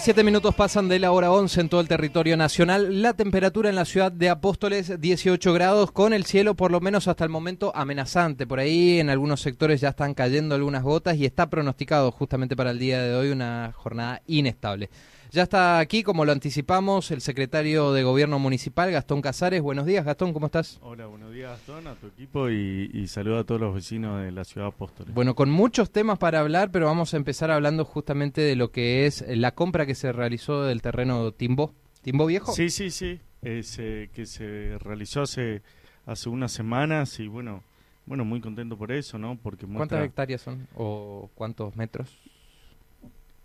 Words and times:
27 0.00 0.24
minutos 0.24 0.54
pasan 0.54 0.88
de 0.88 0.98
la 0.98 1.12
hora 1.12 1.30
11 1.30 1.60
en 1.60 1.68
todo 1.68 1.82
el 1.82 1.86
territorio 1.86 2.34
nacional. 2.34 3.02
La 3.02 3.12
temperatura 3.12 3.68
en 3.68 3.74
la 3.74 3.84
ciudad 3.84 4.10
de 4.10 4.30
Apóstoles 4.30 4.98
18 4.98 5.52
grados 5.52 5.92
con 5.92 6.14
el 6.14 6.24
cielo 6.24 6.54
por 6.54 6.70
lo 6.70 6.80
menos 6.80 7.06
hasta 7.06 7.22
el 7.24 7.28
momento 7.28 7.70
amenazante. 7.76 8.46
Por 8.46 8.60
ahí 8.60 8.98
en 8.98 9.10
algunos 9.10 9.42
sectores 9.42 9.82
ya 9.82 9.90
están 9.90 10.14
cayendo 10.14 10.54
algunas 10.54 10.84
gotas 10.84 11.18
y 11.18 11.26
está 11.26 11.50
pronosticado 11.50 12.10
justamente 12.12 12.56
para 12.56 12.70
el 12.70 12.78
día 12.78 13.02
de 13.02 13.14
hoy 13.14 13.28
una 13.28 13.74
jornada 13.76 14.22
inestable. 14.26 14.88
Ya 15.32 15.44
está 15.44 15.78
aquí, 15.78 16.02
como 16.02 16.24
lo 16.24 16.32
anticipamos, 16.32 17.12
el 17.12 17.20
secretario 17.20 17.92
de 17.92 18.02
Gobierno 18.02 18.40
Municipal, 18.40 18.90
Gastón 18.90 19.22
Casares. 19.22 19.62
Buenos 19.62 19.86
días, 19.86 20.04
Gastón, 20.04 20.32
¿cómo 20.32 20.46
estás? 20.46 20.80
Hola, 20.82 21.06
buenos 21.06 21.32
días 21.32 21.50
Gastón, 21.50 21.86
a 21.86 21.94
tu 21.94 22.08
equipo 22.08 22.50
y, 22.50 22.90
y 22.92 23.06
saludo 23.06 23.38
a 23.38 23.44
todos 23.44 23.60
los 23.60 23.72
vecinos 23.72 24.20
de 24.20 24.32
la 24.32 24.42
ciudad 24.42 24.66
de 24.66 24.72
Apóstoles. 24.72 25.14
Bueno, 25.14 25.36
con 25.36 25.48
muchos 25.48 25.92
temas 25.92 26.18
para 26.18 26.40
hablar, 26.40 26.72
pero 26.72 26.86
vamos 26.86 27.14
a 27.14 27.16
empezar 27.16 27.52
hablando 27.52 27.84
justamente 27.84 28.40
de 28.40 28.56
lo 28.56 28.72
que 28.72 29.06
es 29.06 29.24
la 29.28 29.54
compra 29.54 29.86
que 29.86 29.94
se 29.94 30.10
realizó 30.10 30.64
del 30.64 30.82
terreno 30.82 31.30
Timbó. 31.30 31.74
¿Timbó 32.02 32.26
Viejo? 32.26 32.50
Sí, 32.50 32.68
sí, 32.68 32.90
sí, 32.90 33.20
es, 33.40 33.78
eh, 33.78 34.10
que 34.12 34.26
se 34.26 34.78
realizó 34.78 35.22
hace, 35.22 35.62
hace 36.06 36.28
unas 36.28 36.50
semanas 36.50 37.20
y 37.20 37.28
bueno, 37.28 37.62
bueno, 38.04 38.24
muy 38.24 38.40
contento 38.40 38.76
por 38.76 38.90
eso, 38.90 39.16
¿no? 39.16 39.38
Porque 39.40 39.64
¿Cuántas 39.64 40.04
hectáreas 40.04 40.40
son? 40.40 40.66
¿O 40.74 41.30
cuántos 41.36 41.76
metros? 41.76 42.18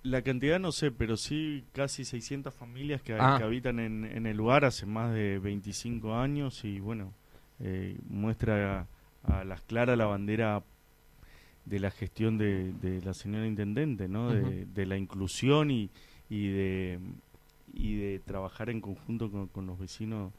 La 0.06 0.22
cantidad 0.22 0.60
no 0.60 0.72
sé, 0.72 0.92
pero 0.92 1.18
sí 1.18 1.64
casi 1.74 2.06
600 2.06 2.54
familias 2.54 3.02
que, 3.02 3.14
Ah. 3.20 3.36
que 3.38 3.44
habitan 3.44 3.80
en, 3.80 4.06
en 4.06 4.26
el 4.28 4.38
lugar 4.38 4.64
hace 4.66 4.86
más 4.86 5.14
de 5.14 5.40
25 5.40 6.16
años 6.16 6.64
y 6.64 6.80
bueno, 6.80 7.14
eh, 7.60 7.98
muestra 8.10 8.88
a, 9.24 9.40
a 9.40 9.44
las 9.44 9.62
claras 9.62 9.98
la 9.98 10.06
bandera 10.06 10.64
de 11.66 11.80
la 11.80 11.90
gestión 11.92 12.38
de, 12.38 12.74
de 12.74 13.02
la 13.02 13.14
señora 13.14 13.48
intendente, 13.48 14.08
¿no? 14.08 14.30
De 14.32 14.86
la 14.86 14.98
inclusión 14.98 15.72
y, 15.72 15.90
y 16.30 16.50
de 16.50 17.00
y 17.74 17.96
de 17.96 18.20
trabajar 18.20 18.70
en 18.70 18.80
conjunto 18.80 19.30
con, 19.32 19.48
con 19.48 19.66
los 19.66 19.78
vecinos 19.80 20.32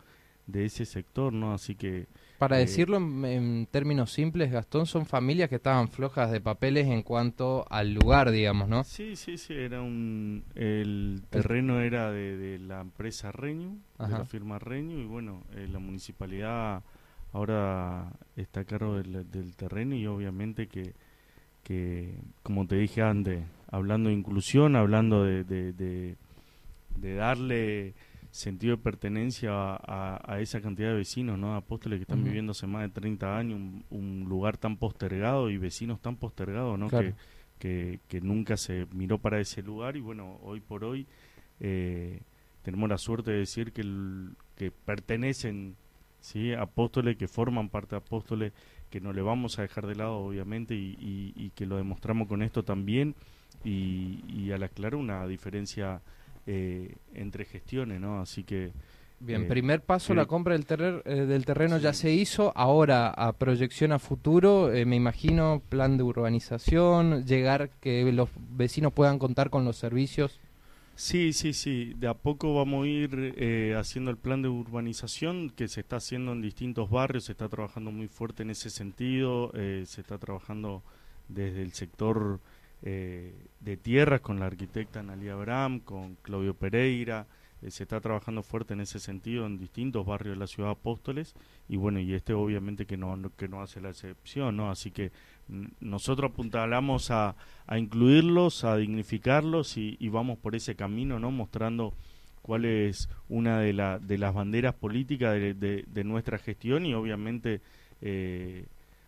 de 0.46 0.64
ese 0.64 0.84
sector, 0.86 1.32
¿no? 1.32 1.52
Así 1.52 1.74
que 1.74 2.06
Para 2.38 2.58
Eh, 2.58 2.60
decirlo 2.60 2.96
en, 2.98 3.24
en 3.24 3.66
términos 3.70 4.12
simples, 4.12 4.50
Gastón, 4.52 4.86
son 4.86 5.06
familias 5.06 5.48
que 5.48 5.56
estaban 5.56 5.88
flojas 5.88 6.30
de 6.30 6.40
papeles 6.40 6.86
en 6.86 7.02
cuanto 7.02 7.66
al 7.70 7.94
lugar, 7.94 8.30
digamos, 8.30 8.68
¿no? 8.68 8.84
sí, 8.84 9.16
sí, 9.16 9.36
sí, 9.38 9.54
era 9.54 9.80
un 9.82 10.44
el 10.54 11.22
terreno 11.30 11.80
era 11.80 12.10
de, 12.12 12.36
de 12.36 12.58
la 12.58 12.80
empresa 12.80 13.32
Reñu, 13.32 13.78
de 13.98 14.14
la 14.14 14.24
firma 14.24 14.58
Reñu 14.58 14.98
y 14.98 15.06
bueno, 15.06 15.42
eh, 15.54 15.68
la 15.70 15.78
municipalidad 15.78 16.82
ahora 17.32 18.12
está 18.36 18.60
a 18.60 18.64
cargo 18.64 18.96
del, 18.96 19.30
del 19.30 19.56
terreno 19.56 19.94
y 19.96 20.06
obviamente 20.06 20.68
que 20.68 20.94
que 21.64 22.14
como 22.42 22.66
te 22.66 22.76
dije 22.76 23.02
antes, 23.02 23.44
hablando 23.70 24.08
de 24.10 24.14
inclusión, 24.16 24.76
hablando 24.76 25.24
de, 25.24 25.44
de, 25.44 25.72
de- 25.72 26.16
de 26.96 27.14
darle 27.14 27.94
sentido 28.36 28.76
de 28.76 28.82
pertenencia 28.82 29.50
a, 29.52 29.76
a- 30.16 30.34
a 30.34 30.40
esa 30.40 30.60
cantidad 30.60 30.88
de 30.90 30.96
vecinos, 30.96 31.38
¿no? 31.38 31.56
Apóstoles 31.56 31.98
que 31.98 32.02
están 32.02 32.18
viviendo 32.24 32.52
hace 32.52 32.66
más 32.66 32.82
de 32.82 32.88
30 32.90 33.36
años, 33.38 33.58
un, 33.58 33.84
un 33.90 34.28
lugar 34.28 34.56
tan 34.58 34.76
postergado 34.76 35.50
y 35.50 35.56
vecinos 35.58 36.00
tan 36.00 36.16
postergados, 36.16 36.78
¿no? 36.78 36.88
Claro. 36.88 37.08
Que, 37.08 37.14
que, 37.58 38.00
que 38.08 38.20
nunca 38.20 38.56
se 38.56 38.86
miró 38.92 39.18
para 39.18 39.40
ese 39.40 39.62
lugar 39.62 39.96
y 39.96 40.00
bueno, 40.00 40.38
hoy 40.42 40.60
por 40.60 40.84
hoy 40.84 41.06
eh, 41.60 42.20
tenemos 42.62 42.88
la 42.88 42.98
suerte 42.98 43.30
de 43.30 43.38
decir 43.38 43.72
que, 43.72 43.80
el- 43.80 44.32
que 44.56 44.70
pertenecen 44.70 45.74
¿sí? 46.20 46.52
apóstoles, 46.52 47.16
que 47.16 47.28
forman 47.28 47.68
parte 47.70 47.90
de 47.90 47.98
apóstoles, 47.98 48.52
que 48.90 49.00
no 49.00 49.12
le 49.12 49.22
vamos 49.22 49.58
a 49.58 49.62
dejar 49.62 49.86
de 49.86 49.94
lado 49.94 50.18
obviamente 50.18 50.74
y, 50.74 50.96
y- 51.00 51.32
y 51.34 51.50
que 51.50 51.64
lo 51.66 51.76
demostramos 51.76 52.28
con 52.28 52.42
esto 52.42 52.62
también 52.64 53.14
y, 53.64 54.20
y 54.28 54.52
al 54.52 54.62
aclarar 54.62 54.96
una 54.96 55.26
diferencia 55.26 56.02
eh, 56.46 56.94
entre 57.14 57.44
gestiones, 57.44 58.00
¿no? 58.00 58.20
Así 58.20 58.44
que 58.44 58.72
Bien, 59.18 59.44
Eh, 59.44 59.46
primer 59.46 59.80
paso, 59.80 60.14
la 60.14 60.26
compra 60.26 60.52
del, 60.52 60.66
terrer- 60.66 61.00
eh, 61.06 61.24
del 61.24 61.46
terreno 61.46 61.78
ya 61.78 61.94
se 61.94 62.12
hizo. 62.12 62.52
Ahora, 62.54 63.08
a 63.08 63.32
proyección 63.32 63.92
a 63.92 63.98
futuro, 63.98 64.70
eh, 64.70 64.84
me 64.84 64.96
imagino 64.96 65.62
plan 65.70 65.96
de 65.96 66.02
urbanización, 66.02 67.24
llegar 67.24 67.70
que 67.80 68.12
los 68.12 68.28
vecinos 68.50 68.92
puedan 68.92 69.18
contar 69.18 69.48
con 69.48 69.64
los 69.64 69.76
servicios. 69.78 70.38
Sí, 70.96 71.32
sí, 71.32 71.54
sí. 71.54 71.94
De 71.96 72.08
a 72.08 72.14
poco 72.14 72.54
vamos 72.54 72.84
a 72.84 72.88
ir 72.88 73.34
eh, 73.38 73.74
haciendo 73.78 74.10
el 74.10 74.18
plan 74.18 74.42
de 74.42 74.48
urbanización 74.48 75.48
que 75.48 75.68
se 75.68 75.80
está 75.80 75.96
haciendo 75.96 76.32
en 76.32 76.42
distintos 76.42 76.90
barrios. 76.90 77.24
Se 77.24 77.32
está 77.32 77.48
trabajando 77.48 77.90
muy 77.90 78.08
fuerte 78.08 78.42
en 78.42 78.50
ese 78.50 78.68
sentido. 78.68 79.50
eh, 79.54 79.84
se 79.86 80.02
está 80.02 80.18
trabajando 80.18 80.82
desde 81.28 81.62
el 81.62 81.72
sector 81.72 82.38
eh, 82.88 83.34
de 83.58 83.76
tierras 83.76 84.20
con 84.20 84.38
la 84.38 84.46
arquitecta 84.46 85.00
Analia 85.00 85.32
Abraham, 85.32 85.80
con 85.80 86.14
Claudio 86.22 86.54
Pereira. 86.54 87.26
eh, 87.62 87.70
se 87.72 87.82
está 87.82 88.00
trabajando 88.00 88.44
fuerte 88.44 88.74
en 88.74 88.80
ese 88.80 89.00
sentido 89.00 89.44
en 89.44 89.58
distintos 89.58 90.06
barrios 90.06 90.36
de 90.36 90.38
la 90.38 90.46
ciudad 90.46 90.70
Apóstoles. 90.70 91.34
Y 91.68 91.76
bueno, 91.78 91.98
y 91.98 92.14
este 92.14 92.32
obviamente 92.32 92.86
que 92.86 92.96
no, 92.96 93.18
que 93.36 93.48
no 93.48 93.60
hace 93.60 93.80
la 93.80 93.90
excepción, 93.90 94.56
¿no? 94.56 94.70
Así 94.70 94.92
que 94.92 95.10
mm, 95.48 95.66
nosotros 95.80 96.30
apuntalamos 96.30 97.10
a, 97.10 97.34
a 97.66 97.76
incluirlos, 97.78 98.62
a 98.62 98.76
dignificarlos 98.76 99.76
y, 99.76 99.96
vamos 100.08 100.38
por 100.38 100.54
ese 100.54 100.76
camino, 100.76 101.18
¿no? 101.18 101.32
Mostrando 101.32 101.92
cuál 102.42 102.66
es 102.66 103.08
una 103.28 103.58
de, 103.58 103.72
la, 103.72 103.98
de 103.98 104.16
las 104.18 104.32
banderas 104.32 104.74
políticas 104.74 105.34
de, 105.34 105.54
de- 105.54 106.04
nuestra 106.04 106.38
gestión 106.38 106.86
y 106.86 106.94
obviamente 106.94 107.60
eh, 108.00 108.66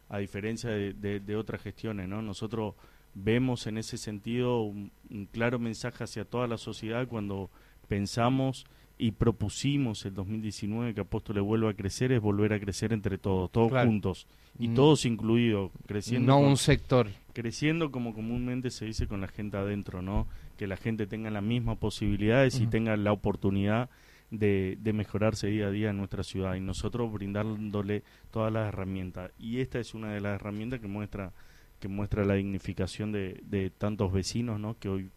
a 0.09 0.19
diferencia 0.19 0.71
de 0.71 1.37
otras 1.37 1.63
gestiones, 1.63 2.09
¿no? 2.09 2.21
Nosotros 2.23 2.75
vemos 3.23 3.67
en 3.67 3.79
ese 3.79 3.99
sentido 3.99 4.63
un, 4.63 4.91
un 5.11 5.27
claro 5.27 5.59
mensaje 5.59 6.05
hacia 6.05 6.25
toda 6.25 6.47
la 6.47 6.59
sociedad 6.59 7.07
cuando 7.09 7.51
pensamos 7.89 8.67
y 8.99 9.13
propusimos 9.13 10.05
el 10.05 10.15
2019 10.15 10.93
que 10.93 11.01
Apóstoles 11.01 11.43
vuelva 11.43 11.71
a 11.71 11.75
crecer 11.75 12.13
es 12.13 12.21
volver 12.21 12.53
a 12.53 12.61
crecer 12.61 12.93
entre 12.93 13.17
todos, 13.17 13.51
todos 13.51 13.73
juntos 13.85 14.27
y 14.59 14.69
mm. 14.69 14.75
todos 14.75 15.05
incluidos, 15.05 15.71
creciendo. 15.87 16.33
No 16.33 16.41
un 16.41 16.57
sector. 16.57 17.09
Creciendo 17.33 17.93
como 17.93 18.13
comúnmente 18.13 18.71
se 18.71 18.85
dice 18.85 19.07
con 19.07 19.21
la 19.21 19.29
gente 19.29 19.57
adentro, 19.57 20.03
¿no? 20.03 20.27
Que 20.57 20.67
la 20.67 20.77
gente 20.77 21.07
tenga 21.07 21.31
las 21.31 21.45
mismas 21.45 21.79
posibilidades 21.79 22.61
y 22.61 22.67
tenga 22.67 22.97
la 22.97 23.13
oportunidad 23.13 23.89
de, 24.33 24.77
de, 24.81 24.93
mejorarse 24.93 25.47
día 25.47 25.69
a 25.69 25.71
día 25.71 25.91
en 25.91 25.97
nuestra 25.97 26.25
ciudad 26.25 26.57
y 26.57 26.61
nosotros 26.61 27.11
brindándole 27.13 28.03
todas 28.33 28.53
las 28.53 28.69
herramientas. 28.69 29.31
Y 29.39 29.61
esta 29.61 29.79
es 29.79 29.95
una 29.95 30.13
de 30.13 30.21
las 30.21 30.35
herramientas 30.35 30.81
que 30.81 30.89
muestra 30.89 31.33
que 31.81 31.89
muestra 31.89 32.25
la 32.25 32.35
dignificación 32.35 33.13
de, 33.13 33.41
de 33.45 33.71
tantos 33.71 34.13
vecinos, 34.13 34.59
¿no? 34.61 34.79
Que 34.79 34.89
hoy 34.89 35.11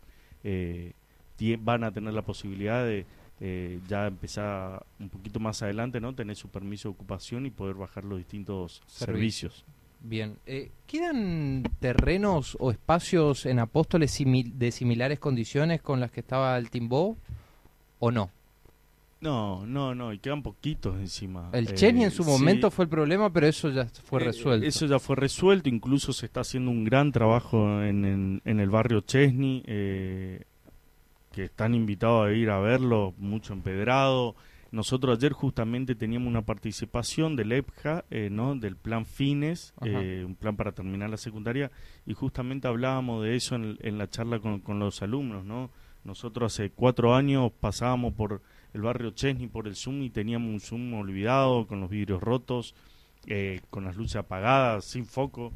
eh, 0.43 0.93
van 1.59 1.83
a 1.83 1.91
tener 1.91 2.13
la 2.13 2.21
posibilidad 2.21 2.85
de 2.85 3.05
eh, 3.39 3.79
ya 3.87 4.05
empezar 4.05 4.85
un 4.99 5.09
poquito 5.09 5.39
más 5.39 5.61
adelante, 5.63 5.99
¿no? 5.99 6.13
Tener 6.13 6.35
su 6.35 6.49
permiso 6.49 6.89
de 6.89 6.93
ocupación 6.93 7.45
y 7.45 7.49
poder 7.49 7.75
bajar 7.75 8.03
los 8.03 8.19
distintos 8.19 8.83
servicios. 8.85 9.65
Bien, 9.99 10.37
eh, 10.45 10.71
¿quedan 10.87 11.63
terrenos 11.79 12.57
o 12.59 12.71
espacios 12.71 13.45
en 13.45 13.59
Apóstoles 13.59 14.15
de 14.25 14.71
similares 14.71 15.19
condiciones 15.19 15.81
con 15.81 15.99
las 15.99 16.11
que 16.11 16.21
estaba 16.21 16.57
el 16.57 16.69
Timbó 16.69 17.17
o 17.99 18.11
no? 18.11 18.29
No, 19.21 19.65
no, 19.67 19.93
no, 19.93 20.11
y 20.11 20.19
quedan 20.19 20.41
poquitos 20.41 20.97
encima. 20.97 21.49
El 21.53 21.69
eh, 21.69 21.73
Cheni 21.75 22.03
en 22.03 22.11
su 22.11 22.23
momento 22.23 22.71
fue 22.71 22.85
el 22.85 22.89
problema, 22.89 23.31
pero 23.31 23.47
eso 23.47 23.69
ya 23.69 23.85
fue 23.85 24.19
resuelto. 24.19 24.65
Eso 24.65 24.87
ya 24.87 24.99
fue 24.99 25.15
resuelto, 25.15 25.69
incluso 25.69 26.11
se 26.11 26.25
está 26.25 26.41
haciendo 26.41 26.71
un 26.71 26.83
gran 26.83 27.11
trabajo 27.11 27.83
en, 27.83 28.41
en, 28.43 28.59
el 28.59 28.69
barrio 28.69 29.01
Chesney. 29.01 29.63
Eh, 29.67 30.45
que 31.31 31.45
están 31.45 31.73
invitados 31.73 32.27
a 32.27 32.33
ir 32.33 32.49
a 32.49 32.59
verlo, 32.59 33.13
mucho 33.17 33.53
empedrado. 33.53 34.35
Nosotros 34.71 35.17
ayer 35.17 35.33
justamente 35.33 35.95
teníamos 35.95 36.29
una 36.29 36.43
participación 36.43 37.35
del 37.35 37.51
EPJA, 37.51 38.05
eh, 38.09 38.29
¿no? 38.31 38.55
del 38.55 38.77
plan 38.77 39.05
FINES, 39.05 39.73
eh, 39.83 40.23
un 40.25 40.35
plan 40.35 40.55
para 40.55 40.71
terminar 40.71 41.09
la 41.09 41.17
secundaria, 41.17 41.71
y 42.05 42.13
justamente 42.13 42.67
hablábamos 42.67 43.23
de 43.23 43.35
eso 43.35 43.55
en, 43.55 43.77
en 43.81 43.97
la 43.97 44.09
charla 44.09 44.39
con, 44.39 44.59
con, 44.59 44.79
los 44.79 45.01
alumnos. 45.01 45.43
¿no? 45.43 45.71
Nosotros 46.03 46.53
hace 46.53 46.69
cuatro 46.69 47.15
años 47.15 47.51
pasábamos 47.59 48.13
por 48.13 48.41
el 48.73 48.81
barrio 48.81 49.11
Chesney, 49.11 49.47
por 49.47 49.67
el 49.67 49.75
Zoom, 49.75 50.01
y 50.03 50.09
teníamos 50.09 50.49
un 50.51 50.59
Zoom 50.59 50.93
olvidado, 50.93 51.67
con 51.67 51.81
los 51.81 51.89
vidrios 51.89 52.21
rotos, 52.21 52.75
eh, 53.27 53.61
con 53.69 53.85
las 53.85 53.95
luces 53.95 54.17
apagadas, 54.17 54.85
sin 54.85 55.05
foco. 55.05 55.53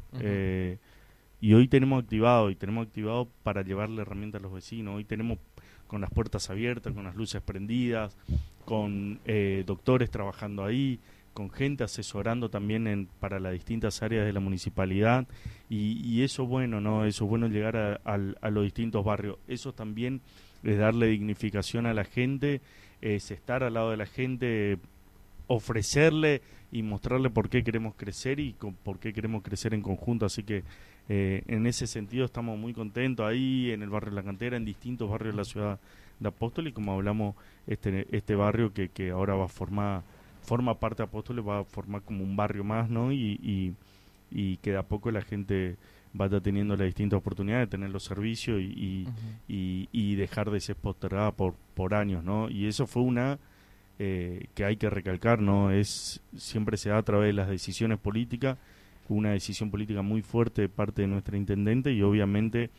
y 1.40 1.52
hoy 1.52 1.68
tenemos 1.68 2.02
activado, 2.02 2.50
y 2.50 2.54
tenemos 2.54 2.86
activado 2.86 3.28
para 3.42 3.62
llevarle 3.62 4.02
herramientas 4.02 4.40
a 4.40 4.42
los 4.42 4.52
vecinos. 4.52 4.96
Hoy 4.96 5.04
tenemos 5.04 5.38
con 5.86 6.00
las 6.00 6.10
puertas 6.10 6.50
abiertas, 6.50 6.92
con 6.92 7.04
las 7.04 7.14
luces 7.14 7.42
prendidas, 7.42 8.16
con 8.64 9.20
eh, 9.24 9.64
doctores 9.66 10.10
trabajando 10.10 10.64
ahí, 10.64 10.98
con 11.32 11.50
gente 11.50 11.84
asesorando 11.84 12.48
también 12.48 12.86
en, 12.86 13.08
para 13.20 13.38
las 13.38 13.52
distintas 13.52 14.02
áreas 14.02 14.24
de 14.24 14.32
la 14.32 14.40
municipalidad 14.40 15.26
y, 15.68 16.00
y 16.02 16.22
eso 16.22 16.46
bueno, 16.46 16.80
¿no? 16.80 17.04
Eso 17.04 17.24
es 17.24 17.30
bueno 17.30 17.48
llegar 17.48 17.76
a, 17.76 18.00
a, 18.04 18.50
los 18.50 18.64
distintos 18.64 19.04
barrios. 19.04 19.36
Eso 19.46 19.72
también 19.72 20.22
es 20.62 20.78
darle 20.78 21.06
dignificación 21.08 21.86
a 21.86 21.94
la 21.94 22.04
gente, 22.04 22.60
es 23.14 23.30
estar 23.30 23.62
al 23.62 23.74
lado 23.74 23.90
de 23.90 23.96
la 23.96 24.06
gente, 24.06 24.78
ofrecerle 25.46 26.42
y 26.72 26.82
mostrarle 26.82 27.30
por 27.30 27.48
qué 27.48 27.62
queremos 27.62 27.94
crecer 27.94 28.40
y 28.40 28.54
por 28.82 28.98
qué 28.98 29.12
queremos 29.12 29.42
crecer 29.42 29.74
en 29.74 29.82
conjunto. 29.82 30.26
Así 30.26 30.42
que 30.42 30.64
eh, 31.08 31.42
en 31.46 31.66
ese 31.66 31.86
sentido 31.86 32.24
estamos 32.24 32.58
muy 32.58 32.72
contentos 32.72 33.24
ahí 33.26 33.70
en 33.70 33.82
el 33.82 33.90
barrio 33.90 34.10
de 34.10 34.16
La 34.16 34.22
Cantera, 34.22 34.56
en 34.56 34.64
distintos 34.64 35.08
barrios 35.08 35.34
de 35.34 35.38
la 35.38 35.44
ciudad 35.44 35.78
de 36.18 36.28
Apóstoles, 36.28 36.72
como 36.72 36.92
hablamos, 36.92 37.36
este, 37.66 38.06
este 38.10 38.34
barrio 38.34 38.72
que, 38.72 38.88
que 38.88 39.10
ahora 39.10 39.34
va 39.34 39.44
a 39.44 39.48
formar, 39.48 40.02
forma 40.42 40.74
parte 40.74 41.02
de 41.02 41.08
Apóstoles, 41.08 41.46
va 41.46 41.60
a 41.60 41.64
formar 41.64 42.02
como 42.02 42.24
un 42.24 42.36
barrio 42.36 42.64
más, 42.64 42.88
¿no? 42.90 43.12
Y, 43.12 43.74
y, 44.30 44.56
que 44.58 44.72
de 44.72 44.78
a 44.78 44.82
poco 44.82 45.10
la 45.10 45.22
gente 45.22 45.76
vaya 46.16 46.40
teniendo 46.40 46.76
las 46.76 46.86
distintas 46.86 47.18
oportunidades 47.18 47.68
de 47.68 47.70
tener 47.70 47.90
los 47.90 48.04
servicios 48.04 48.60
y, 48.60 49.06
y, 49.48 50.14
dejar 50.14 50.50
de 50.50 50.60
ser 50.60 50.76
postergada 50.76 51.32
por, 51.32 51.54
por 51.74 51.94
años, 51.94 52.24
¿no? 52.24 52.48
Y 52.48 52.66
eso 52.66 52.86
fue 52.86 53.02
una 53.02 53.38
eh, 53.98 54.46
que 54.54 54.64
hay 54.64 54.76
que 54.76 54.90
recalcar, 54.90 55.40
¿no? 55.40 55.70
Es, 55.70 56.22
siempre 56.36 56.76
se 56.76 56.90
da 56.90 56.98
a 56.98 57.02
través 57.02 57.28
de 57.28 57.32
las 57.34 57.48
decisiones 57.48 57.98
políticas 57.98 58.58
una 59.08 59.30
decisión 59.30 59.70
política 59.70 60.02
muy 60.02 60.22
fuerte 60.22 60.62
de 60.62 60.68
parte 60.68 61.02
de 61.02 61.08
nuestra 61.08 61.36
intendente 61.36 61.92
y 61.92 62.02
obviamente 62.02 62.70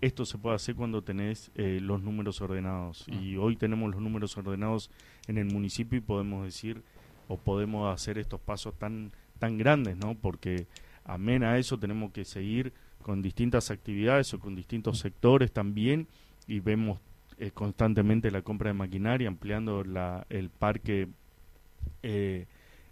esto 0.00 0.26
se 0.26 0.36
puede 0.36 0.56
hacer 0.56 0.74
cuando 0.74 1.02
tenés 1.02 1.50
eh, 1.54 1.78
los 1.80 2.02
números 2.02 2.40
ordenados. 2.40 3.06
Ah. 3.10 3.14
Y 3.14 3.36
hoy 3.36 3.56
tenemos 3.56 3.90
los 3.90 4.00
números 4.00 4.36
ordenados 4.36 4.90
en 5.26 5.38
el 5.38 5.46
municipio 5.46 5.98
y 5.98 6.02
podemos 6.02 6.44
decir 6.44 6.82
o 7.28 7.38
podemos 7.38 7.92
hacer 7.92 8.18
estos 8.18 8.40
pasos 8.40 8.74
tan, 8.78 9.12
tan 9.38 9.58
grandes, 9.58 9.96
¿no? 9.96 10.14
Porque 10.14 10.66
amén 11.06 11.44
a 11.44 11.58
eso 11.58 11.78
tenemos 11.78 12.12
que 12.12 12.24
seguir 12.24 12.72
con 13.02 13.22
distintas 13.22 13.70
actividades 13.70 14.34
o 14.34 14.40
con 14.40 14.54
distintos 14.54 14.98
sectores 14.98 15.52
también 15.52 16.08
y 16.46 16.60
vemos 16.60 16.98
eh, 17.38 17.50
constantemente 17.52 18.30
la 18.30 18.42
compra 18.42 18.70
de 18.70 18.74
maquinaria, 18.74 19.28
ampliando 19.28 19.84
la, 19.84 20.26
el 20.28 20.50
parque 20.50 21.08
eh, 22.02 22.46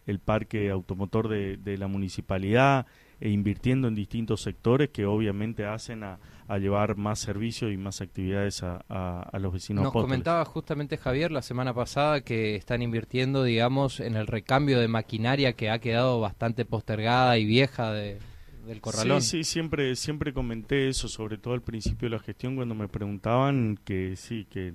el 0.07 0.19
parque 0.19 0.71
automotor 0.71 1.29
de, 1.29 1.57
de 1.57 1.79
la 1.79 1.89
municipalidad 1.89 2.87
e 3.21 3.31
invirtiendo 3.31 3.89
en 3.89 3.95
distintos 3.95 4.43
sectores 4.43 4.91
que 4.91 5.07
obviamente 5.07 5.65
hacen 5.65 6.05
a, 6.05 6.19
llevar 6.59 6.97
más 6.97 7.21
servicios 7.21 7.73
y 7.73 7.79
más 7.79 8.03
actividades 8.03 8.63
a, 8.63 8.77
a, 8.89 9.39
los 9.39 9.53
vecinos. 9.53 9.85
Nos 9.85 9.93
comentaba 9.93 10.45
justamente 10.45 10.99
Javier 10.99 11.33
la 11.33 11.41
semana 11.41 11.73
pasada 11.73 12.21
que 12.21 12.55
están 12.55 12.83
invirtiendo, 12.83 13.45
digamos, 13.45 13.99
en 13.99 14.15
el 14.15 14.27
recambio 14.27 14.79
de 14.79 14.87
maquinaria 14.87 15.55
que 15.55 15.71
ha 15.71 15.79
quedado 15.79 16.21
bastante 16.21 16.67
postergada 16.67 17.39
y 17.39 17.47
vieja 17.47 17.93
de, 17.93 18.19
del 18.67 18.81
corralón. 18.81 19.23
Sí, 19.23 19.39
sí, 19.39 19.45
siempre, 19.45 19.97
siempre 19.97 20.33
comenté 20.33 20.89
eso, 20.89 21.09
sobre 21.09 21.39
todo 21.39 21.55
al 21.55 21.63
principio 21.63 22.09
de 22.09 22.17
la 22.17 22.23
gestión 22.23 22.57
cuando 22.57 22.75
me 22.75 22.89
preguntaban 22.89 23.79
que 23.85 24.17
sí, 24.17 24.47
que 24.51 24.73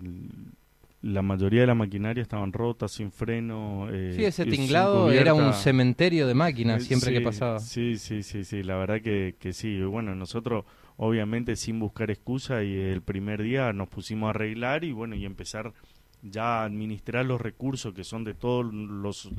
la 1.01 1.21
mayoría 1.21 1.61
de 1.61 1.67
la 1.67 1.75
maquinaria 1.75 2.21
estaban 2.21 2.51
rotas, 2.51 2.91
sin 2.91 3.11
freno. 3.11 3.87
Eh, 3.91 4.13
sí, 4.15 4.25
ese 4.25 4.45
tinglado 4.45 5.11
era 5.11 5.33
un 5.33 5.53
cementerio 5.53 6.27
de 6.27 6.33
máquinas 6.33 6.83
siempre 6.83 7.13
que 7.13 7.21
pasaba. 7.21 7.59
Sí, 7.59 7.97
sí, 7.97 8.23
sí, 8.23 8.43
sí, 8.43 8.63
la 8.63 8.75
verdad 8.75 9.01
que, 9.01 9.35
que 9.39 9.53
sí. 9.53 9.81
Bueno, 9.81 10.13
nosotros 10.15 10.65
obviamente 10.97 11.55
sin 11.55 11.79
buscar 11.79 12.11
excusa 12.11 12.63
y 12.63 12.75
el 12.75 13.01
primer 13.01 13.41
día 13.41 13.71
nos 13.71 13.87
pusimos 13.87 14.27
a 14.27 14.29
arreglar 14.31 14.83
y 14.83 14.91
bueno, 14.91 15.15
y 15.15 15.25
empezar 15.25 15.73
ya 16.21 16.61
a 16.61 16.65
administrar 16.65 17.25
los 17.25 17.39
recursos 17.39 17.93
que 17.93 18.03
son 18.03 18.25
de 18.25 18.33
todos 18.33 18.65
los, 18.73 19.29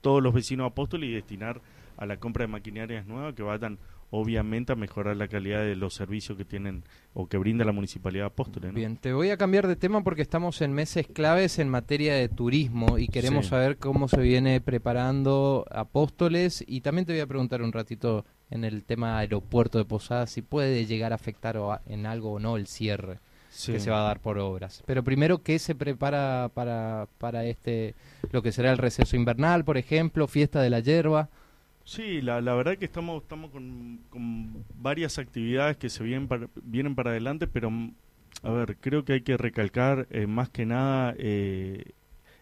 todos 0.00 0.22
los 0.22 0.34
vecinos 0.34 0.66
apóstoles 0.66 1.10
y 1.10 1.12
destinar 1.12 1.60
a 1.96 2.06
la 2.06 2.16
compra 2.16 2.42
de 2.42 2.48
maquinarias 2.48 3.06
nuevas 3.06 3.34
que 3.34 3.42
vayan 3.42 3.78
obviamente 4.10 4.72
a 4.72 4.76
mejorar 4.76 5.16
la 5.16 5.28
calidad 5.28 5.60
de 5.62 5.76
los 5.76 5.94
servicios 5.94 6.38
que 6.38 6.44
tienen 6.44 6.84
o 7.14 7.28
que 7.28 7.36
brinda 7.36 7.64
la 7.64 7.72
Municipalidad 7.72 8.24
de 8.24 8.28
Apóstoles. 8.28 8.74
Bien, 8.74 8.96
te 8.96 9.12
voy 9.12 9.30
a 9.30 9.36
cambiar 9.36 9.66
de 9.66 9.76
tema 9.76 10.02
porque 10.02 10.22
estamos 10.22 10.60
en 10.62 10.72
meses 10.72 11.06
claves 11.06 11.58
en 11.58 11.68
materia 11.68 12.14
de 12.14 12.28
turismo 12.28 12.98
y 12.98 13.08
queremos 13.08 13.46
saber 13.48 13.76
cómo 13.76 14.08
se 14.08 14.20
viene 14.20 14.60
preparando 14.60 15.66
Apóstoles 15.70 16.64
y 16.66 16.80
también 16.80 17.06
te 17.06 17.12
voy 17.12 17.20
a 17.20 17.26
preguntar 17.26 17.62
un 17.62 17.72
ratito 17.72 18.24
en 18.50 18.64
el 18.64 18.84
tema 18.84 19.18
aeropuerto 19.18 19.78
de 19.78 19.84
Posadas 19.84 20.30
si 20.30 20.42
puede 20.42 20.86
llegar 20.86 21.12
a 21.12 21.16
afectar 21.16 21.58
en 21.86 22.06
algo 22.06 22.32
o 22.32 22.38
no 22.38 22.56
el 22.56 22.66
cierre. 22.66 23.18
que 23.66 23.80
se 23.80 23.90
va 23.90 24.00
a 24.00 24.04
dar 24.04 24.20
por 24.20 24.38
obras. 24.38 24.82
Pero 24.86 25.02
primero, 25.04 25.42
¿qué 25.42 25.58
se 25.58 25.74
prepara 25.74 26.50
para, 26.54 27.08
para 27.18 27.44
este, 27.44 27.94
lo 28.30 28.42
que 28.42 28.52
será 28.52 28.70
el 28.70 28.78
receso 28.78 29.16
invernal, 29.16 29.64
por 29.64 29.76
ejemplo, 29.76 30.26
fiesta 30.28 30.62
de 30.62 30.70
la 30.70 30.80
hierba? 30.80 31.28
Sí, 31.88 32.20
la, 32.20 32.42
la 32.42 32.52
verdad 32.52 32.76
que 32.76 32.84
estamos, 32.84 33.22
estamos 33.22 33.50
con, 33.50 34.00
con 34.10 34.62
varias 34.74 35.18
actividades 35.18 35.78
que 35.78 35.88
se 35.88 36.04
vienen 36.04 36.28
para, 36.28 36.46
vienen 36.62 36.94
para 36.94 37.12
adelante, 37.12 37.46
pero 37.46 37.70
a 38.42 38.50
ver, 38.50 38.76
creo 38.76 39.06
que 39.06 39.14
hay 39.14 39.22
que 39.22 39.38
recalcar 39.38 40.06
eh, 40.10 40.26
más 40.26 40.50
que 40.50 40.66
nada 40.66 41.14
eh, 41.16 41.92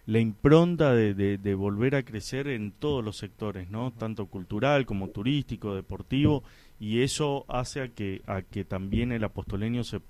la 0.04 0.18
impronta 0.18 0.92
de, 0.94 1.14
de, 1.14 1.54
volver 1.54 1.94
a 1.94 2.02
crecer 2.02 2.48
en 2.48 2.72
todos 2.72 3.04
los 3.04 3.18
sectores, 3.18 3.70
¿no? 3.70 3.92
Tanto 3.92 4.26
cultural 4.26 4.84
como 4.84 5.10
turístico, 5.10 5.76
deportivo, 5.76 6.42
y 6.80 7.02
eso 7.02 7.44
hace 7.46 7.82
a 7.82 7.88
que, 7.88 8.22
a 8.26 8.42
que 8.42 8.64
también 8.64 9.12
el 9.12 9.22
apostoleño 9.22 9.84
se, 9.84 10.00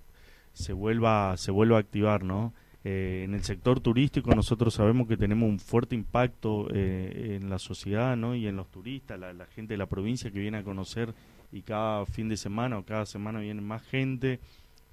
se, 0.55 0.73
vuelva, 0.73 1.37
se 1.37 1.51
vuelva 1.51 1.77
a 1.77 1.81
activar, 1.81 2.25
¿no? 2.25 2.55
Eh, 2.89 3.25
en 3.25 3.35
el 3.35 3.43
sector 3.43 3.81
turístico 3.81 4.33
nosotros 4.33 4.75
sabemos 4.75 5.09
que 5.09 5.17
tenemos 5.17 5.49
un 5.49 5.59
fuerte 5.59 5.97
impacto 5.97 6.69
eh, 6.73 7.37
en 7.43 7.51
la 7.51 7.59
sociedad 7.59 8.17
¿no? 8.17 8.37
y 8.37 8.47
en 8.47 8.55
los 8.55 8.71
turistas, 8.71 9.19
la, 9.19 9.47
gente 9.47 9.75
de 9.75 9.79
la 9.79 9.87
provincia 9.87 10.31
que 10.31 10.39
viene 10.39 10.59
a 10.59 10.63
conocer 10.63 11.13
y 11.51 11.63
cada 11.63 12.07
fin 12.07 12.29
de 12.29 12.37
semana 12.37 12.79
o 12.79 12.85
cada 12.85 13.05
semana 13.05 13.41
viene 13.41 13.61
más 13.61 13.83
gente, 13.83 14.39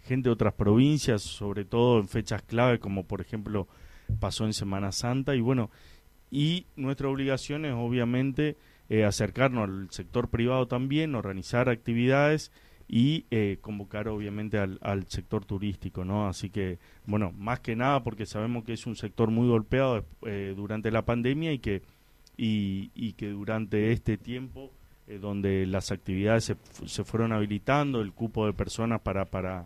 gente 0.06 0.30
de 0.30 0.34
otras 0.34 0.56
provincias, 0.56 1.22
sobre 1.22 1.66
todo 1.66 2.00
en 2.00 2.08
fechas 2.08 2.42
clave 2.42 2.80
como 2.80 3.06
por 3.06 3.22
ejemplo 3.22 3.68
pasó 4.20 4.46
en 4.46 4.54
Semana 4.54 4.92
Santa 4.92 5.36
y 5.36 5.42
bueno, 5.42 5.70
y 6.32 6.66
nuestra 6.76 7.10
obligación 7.10 7.64
es 7.64 7.76
obviamente 7.76 8.58
eh, 8.90 9.04
acercarnos 9.04 9.70
al 9.70 9.92
sector 9.92 10.30
privado 10.30 10.68
también, 10.68 11.14
organizar 11.14 11.70
actividades 11.70 12.52
y 12.96 13.26
eh, 13.32 13.58
convocar 13.60 14.08
obviamente 14.08 14.60
al, 14.60 14.78
al, 14.84 15.08
sector 15.08 15.46
turístico, 15.46 16.06
¿no? 16.06 16.28
Así 16.28 16.52
que, 16.52 16.78
bueno, 17.08 17.32
más 17.36 17.60
que 17.60 17.76
nada 17.76 18.04
porque 18.04 18.28
sabemos 18.28 18.66
que 18.66 18.74
es 18.74 18.86
un 18.86 18.96
sector 18.96 19.32
muy 19.32 19.48
golpeado 19.48 20.06
eh, 20.28 20.54
durante 20.56 20.92
la 20.92 21.02
pandemia 21.02 21.52
y 21.54 21.58
que, 21.58 21.82
y, 22.38 23.14
que 23.14 23.30
durante 23.30 23.92
este 23.92 24.18
tiempo 24.18 24.70
eh, 25.08 25.18
donde 25.18 25.66
las 25.66 25.92
actividades 25.92 26.44
se, 26.44 26.56
se, 26.86 27.04
fueron 27.04 27.34
habilitando, 27.34 28.00
el 28.00 28.14
cupo 28.14 28.46
de 28.46 28.54
personas 28.54 29.02
para, 29.02 29.26
para, 29.26 29.66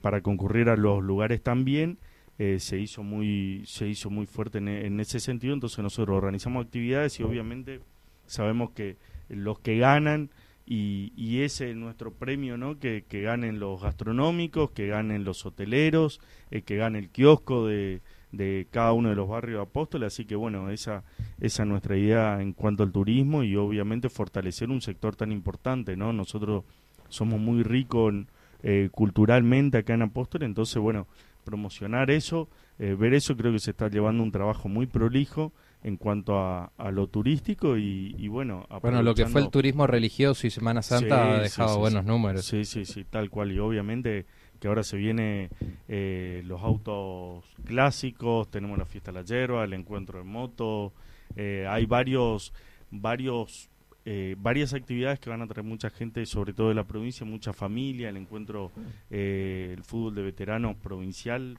para 0.00 0.22
concurrir 0.22 0.70
a 0.70 0.76
los 0.76 1.02
lugares 1.02 1.42
también, 1.42 1.98
se 2.38 2.78
hizo 2.78 3.02
muy 3.02 3.64
se 3.66 3.86
hizo 3.86 4.08
muy 4.08 4.24
fuerte 4.24 4.56
en 4.56 4.98
ese 4.98 5.20
sentido, 5.20 5.52
entonces 5.52 5.80
nosotros 5.80 6.16
organizamos 6.16 6.64
actividades 6.64 7.20
y 7.20 7.22
obviamente 7.22 7.80
sabemos 8.24 8.70
que 8.70 8.96
los 9.28 9.58
que 9.58 9.76
ganan 9.76 10.30
y, 10.72 11.40
ese 11.42 11.70
es 11.70 11.76
nuestro 11.76 12.12
premio, 12.12 12.56
¿no? 12.56 12.78
Que, 12.78 13.04
ganen 13.10 13.58
los 13.58 13.82
gastronómicos, 13.82 14.70
que 14.70 14.86
ganen 14.86 15.24
los 15.24 15.44
hoteleros, 15.44 16.20
eh, 16.52 16.62
que 16.62 16.76
gane 16.76 17.00
el 17.00 17.08
kiosco 17.08 17.66
de, 17.66 18.02
de 18.30 18.68
cada 18.70 18.92
uno 18.92 19.08
de 19.08 19.16
los 19.16 19.28
barrios 19.28 19.58
de 19.58 19.62
Apóstoles, 19.62 20.06
así 20.06 20.26
que 20.26 20.36
bueno, 20.36 20.70
esa, 20.70 21.02
esa 21.40 21.64
es 21.64 21.68
nuestra 21.68 21.96
idea 21.96 22.40
en 22.40 22.52
cuanto 22.52 22.84
al 22.84 22.92
turismo 22.92 23.42
y 23.42 23.56
obviamente 23.56 24.08
fortalecer 24.08 24.70
un 24.70 24.80
sector 24.80 25.16
tan 25.16 25.32
importante, 25.32 25.96
¿no? 25.96 26.12
Nosotros 26.12 26.62
somos 27.08 27.40
muy 27.40 27.64
ricos 27.64 28.14
eh, 28.62 28.90
culturalmente 28.92 29.78
acá 29.78 29.94
en 29.94 30.02
Apóstoles, 30.02 30.46
entonces 30.46 30.80
bueno, 30.80 31.08
promocionar 31.44 32.12
eso, 32.12 32.48
eh, 32.78 32.94
ver 32.94 33.14
eso, 33.14 33.36
creo 33.36 33.50
que 33.50 33.58
se 33.58 33.72
está 33.72 33.88
llevando 33.88 34.22
un 34.22 34.30
trabajo 34.30 34.68
muy 34.68 34.86
prolijo 34.86 35.52
en 35.82 35.96
cuanto 35.96 36.38
a, 36.38 36.70
lo 36.92 37.06
turístico 37.06 37.76
y, 37.76 38.28
bueno 38.28 38.66
bueno 38.82 39.02
lo 39.02 39.14
que 39.14 39.26
fue 39.26 39.40
el 39.40 39.50
turismo 39.50 39.86
religioso 39.86 40.46
y 40.46 40.50
Semana 40.50 40.82
Santa 40.82 41.36
ha 41.36 41.40
dejado 41.40 41.78
buenos 41.78 42.04
números. 42.04 42.44
Sí 42.44 42.64
sí 42.64 42.84
sí 42.84 43.04
tal 43.04 43.30
cual. 43.30 43.52
Y 43.52 43.58
obviamente 43.58 44.26
que 44.60 44.68
ahora 44.68 44.82
se 44.82 44.96
viene 44.96 45.48
eh, 45.88 46.42
los 46.44 46.60
autos 46.62 47.44
clásicos 47.64 48.50
tenemos 48.50 48.78
la 48.78 48.84
fiesta 48.84 49.10
de 49.10 49.20
la 49.20 49.24
hierba 49.24 49.64
el 49.64 49.72
encuentro 49.72 50.18
de 50.18 50.24
moto 50.24 50.92
eh, 51.34 51.66
hay 51.68 51.86
varios 51.86 52.52
varios 52.90 53.70
eh, 54.04 54.36
varias 54.38 54.74
actividades 54.74 55.18
que 55.18 55.28
van 55.28 55.42
a 55.42 55.46
traer 55.46 55.64
mucha 55.64 55.90
gente, 55.90 56.24
sobre 56.24 56.54
todo 56.54 56.70
de 56.70 56.74
la 56.74 56.84
provincia, 56.84 57.26
mucha 57.26 57.52
familia, 57.52 58.08
el 58.08 58.16
encuentro, 58.16 58.72
el 59.10 59.82
fútbol 59.84 60.14
de 60.14 60.22
veteranos 60.22 60.76
provincial, 60.76 61.58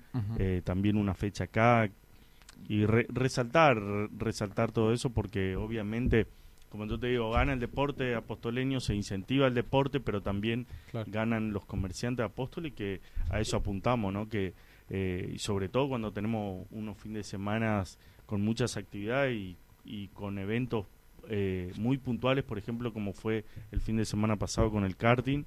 también 0.63 0.98
una 0.98 1.13
fecha 1.13 1.44
acá, 1.44 1.92
y 2.68 2.86
resaltar, 2.86 3.77
resaltar 4.18 4.72
todo 4.72 4.94
eso 4.94 5.10
porque 5.10 5.56
obviamente, 5.56 6.27
como 6.70 6.86
yo 6.86 7.00
te 7.00 7.08
digo, 7.08 7.32
gana 7.32 7.53
el 7.53 7.60
deporte 7.60 8.15
apostoleño, 8.15 8.80
se 8.80 8.96
incentiva 8.96 9.48
el 9.48 9.53
deporte, 9.53 10.00
pero 10.00 10.22
también 10.22 10.68
ganan 11.08 11.53
los 11.53 11.65
comerciantes 11.65 12.25
apóstoles 12.25 12.74
que 12.74 13.01
a 13.30 13.39
eso 13.39 13.58
apuntamos, 13.58 14.13
¿no? 14.13 14.30
Que 14.30 14.53
eh, 14.89 15.32
y 15.34 15.39
sobre 15.39 15.70
todo 15.70 15.88
cuando 15.88 16.12
tenemos 16.12 16.68
unos 16.70 16.98
fines 16.98 17.20
de 17.20 17.24
semana 17.24 17.84
con 18.25 18.41
muchas 18.41 18.75
actividades 18.75 19.34
y, 19.36 19.58
y 19.86 20.10
con 20.10 20.38
eventos 20.38 20.86
eh, 21.30 21.72
muy 21.77 21.98
puntuales, 21.98 22.44
por 22.44 22.58
ejemplo, 22.58 22.91
como 22.91 23.13
fue 23.13 23.46
el 23.72 23.80
fin 23.80 23.98
de 23.98 24.06
semana 24.06 24.36
pasado 24.36 24.72
con 24.72 24.84
el 24.84 24.98
karting, 24.98 25.44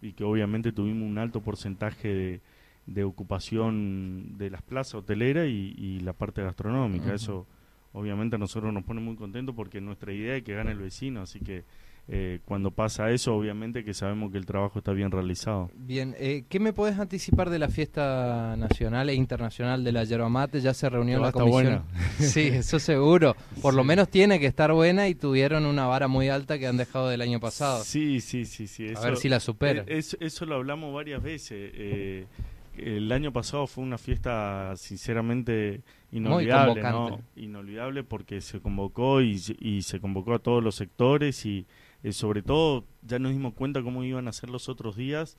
y 0.00 0.12
que 0.12 0.24
obviamente 0.24 0.72
tuvimos 0.72 1.08
un 1.08 1.18
alto 1.18 1.40
porcentaje 1.40 2.08
de, 2.08 2.40
de 2.86 3.04
ocupación 3.04 4.36
de 4.38 4.50
las 4.50 4.62
plazas 4.62 4.94
hoteleras 4.94 5.46
y, 5.48 6.00
la 6.00 6.12
parte 6.12 6.42
gastronómica. 6.42 7.14
Eso 7.14 7.46
obviamente 7.92 8.36
a 8.36 8.38
nosotros 8.38 8.72
nos 8.72 8.84
pone 8.84 9.00
muy 9.00 9.16
contentos 9.16 9.54
porque 9.54 9.80
nuestra 9.80 10.12
idea 10.12 10.36
es 10.36 10.42
que 10.42 10.54
gane 10.54 10.72
el 10.72 10.78
vecino, 10.78 11.22
así 11.22 11.40
que 11.40 11.64
eh, 12.08 12.40
cuando 12.44 12.72
pasa 12.72 13.10
eso, 13.10 13.34
obviamente 13.36 13.84
que 13.84 13.94
sabemos 13.94 14.32
que 14.32 14.38
el 14.38 14.44
trabajo 14.44 14.80
está 14.80 14.92
bien 14.92 15.12
realizado. 15.12 15.70
Bien, 15.74 16.16
eh, 16.18 16.44
¿qué 16.48 16.58
me 16.58 16.72
puedes 16.72 16.98
anticipar 16.98 17.48
de 17.48 17.60
la 17.60 17.68
fiesta 17.68 18.56
nacional 18.56 19.08
e 19.08 19.14
internacional 19.14 19.84
de 19.84 19.92
la 19.92 20.02
yerba 20.02 20.28
mate? 20.28 20.60
Ya 20.60 20.74
se 20.74 20.90
reunió 20.90 21.20
la 21.20 21.30
comisión. 21.30 21.84
sí, 22.18 22.48
eso 22.48 22.80
seguro. 22.80 23.36
Por 23.60 23.74
lo 23.74 23.84
menos 23.84 24.08
tiene 24.08 24.40
que 24.40 24.46
estar 24.46 24.72
buena 24.72 25.08
y 25.08 25.14
tuvieron 25.14 25.64
una 25.64 25.86
vara 25.86 26.08
muy 26.08 26.28
alta 26.28 26.58
que 26.58 26.66
han 26.66 26.76
dejado 26.76 27.08
del 27.08 27.20
año 27.20 27.38
pasado. 27.38 27.84
Sí, 27.84 28.20
sí, 28.20 28.46
sí, 28.46 28.66
sí. 28.66 28.92
a 28.96 29.00
ver 29.00 29.16
si 29.16 29.28
la 29.28 29.38
supera. 29.38 29.84
Eh, 29.86 30.02
eso, 30.20 30.44
lo 30.44 30.56
hablamos 30.56 30.92
varias 30.92 31.22
veces. 31.22 31.72
El 32.76 33.12
año 33.12 33.32
pasado 33.32 33.66
fue 33.66 33.84
una 33.84 33.98
fiesta 33.98 34.74
sinceramente 34.76 35.82
inolvidable, 36.10 36.82
¿no? 36.82 37.20
Inolvidable 37.36 38.04
porque 38.04 38.40
se 38.40 38.60
convocó 38.60 39.20
y, 39.20 39.38
se 39.82 40.00
convocó 40.00 40.34
a 40.34 40.38
todos 40.38 40.62
los 40.62 40.74
sectores 40.74 41.44
y 41.44 41.66
eh, 42.02 42.12
sobre 42.12 42.42
todo 42.42 42.84
ya 43.02 43.18
nos 43.18 43.32
dimos 43.32 43.54
cuenta 43.54 43.82
cómo 43.82 44.04
iban 44.04 44.28
a 44.28 44.32
ser 44.32 44.50
los 44.50 44.68
otros 44.68 44.96
días 44.96 45.36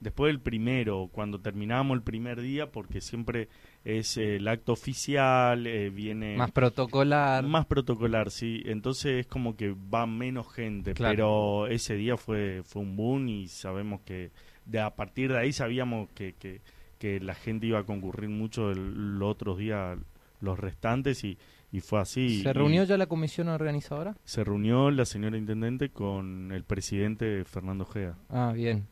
después 0.00 0.32
del 0.32 0.40
primero, 0.40 1.08
cuando 1.12 1.40
terminamos 1.40 1.94
el 1.94 2.02
primer 2.02 2.40
día, 2.40 2.70
porque 2.72 3.00
siempre 3.00 3.48
es 3.84 4.16
el 4.16 4.48
acto 4.48 4.72
oficial, 4.72 5.66
eh, 5.66 5.90
viene... 5.90 6.36
Más 6.36 6.50
protocolar. 6.50 7.44
Más 7.44 7.66
protocolar, 7.66 8.30
sí. 8.30 8.62
Entonces 8.64 9.20
es 9.20 9.26
como 9.26 9.56
que 9.56 9.74
va 9.94 10.06
menos 10.06 10.52
gente, 10.52 10.94
pero 10.94 11.66
ese 11.68 11.94
día 11.94 12.16
fue, 12.16 12.62
fue 12.64 12.82
un 12.82 12.96
boom 12.96 13.28
y 13.28 13.48
sabemos 13.48 14.00
que 14.00 14.32
de 14.70 14.80
a 14.80 14.90
partir 14.94 15.32
de 15.32 15.38
ahí 15.38 15.52
sabíamos 15.52 16.08
que, 16.14 16.34
que, 16.38 17.20
la 17.20 17.34
gente 17.34 17.66
iba 17.66 17.78
a 17.78 17.84
concurrir 17.84 18.28
mucho 18.28 18.72
los 18.74 19.30
otros 19.30 19.58
días, 19.58 19.98
los 20.40 20.58
restantes, 20.58 21.24
y, 21.24 21.38
y 21.72 21.80
fue 21.80 22.00
así. 22.00 22.42
¿Se 22.42 22.52
reunió 22.52 22.84
ya 22.84 22.96
la 22.98 23.06
comisión 23.06 23.48
organizadora? 23.48 24.16
Se 24.24 24.44
reunió 24.44 24.90
la 24.90 25.06
señora 25.06 25.38
intendente 25.38 25.88
con 25.90 26.52
el 26.52 26.62
presidente 26.64 27.44
Fernando 27.44 27.86
Gea. 27.86 28.16
Ah, 28.28 28.52
bien. 28.54 28.86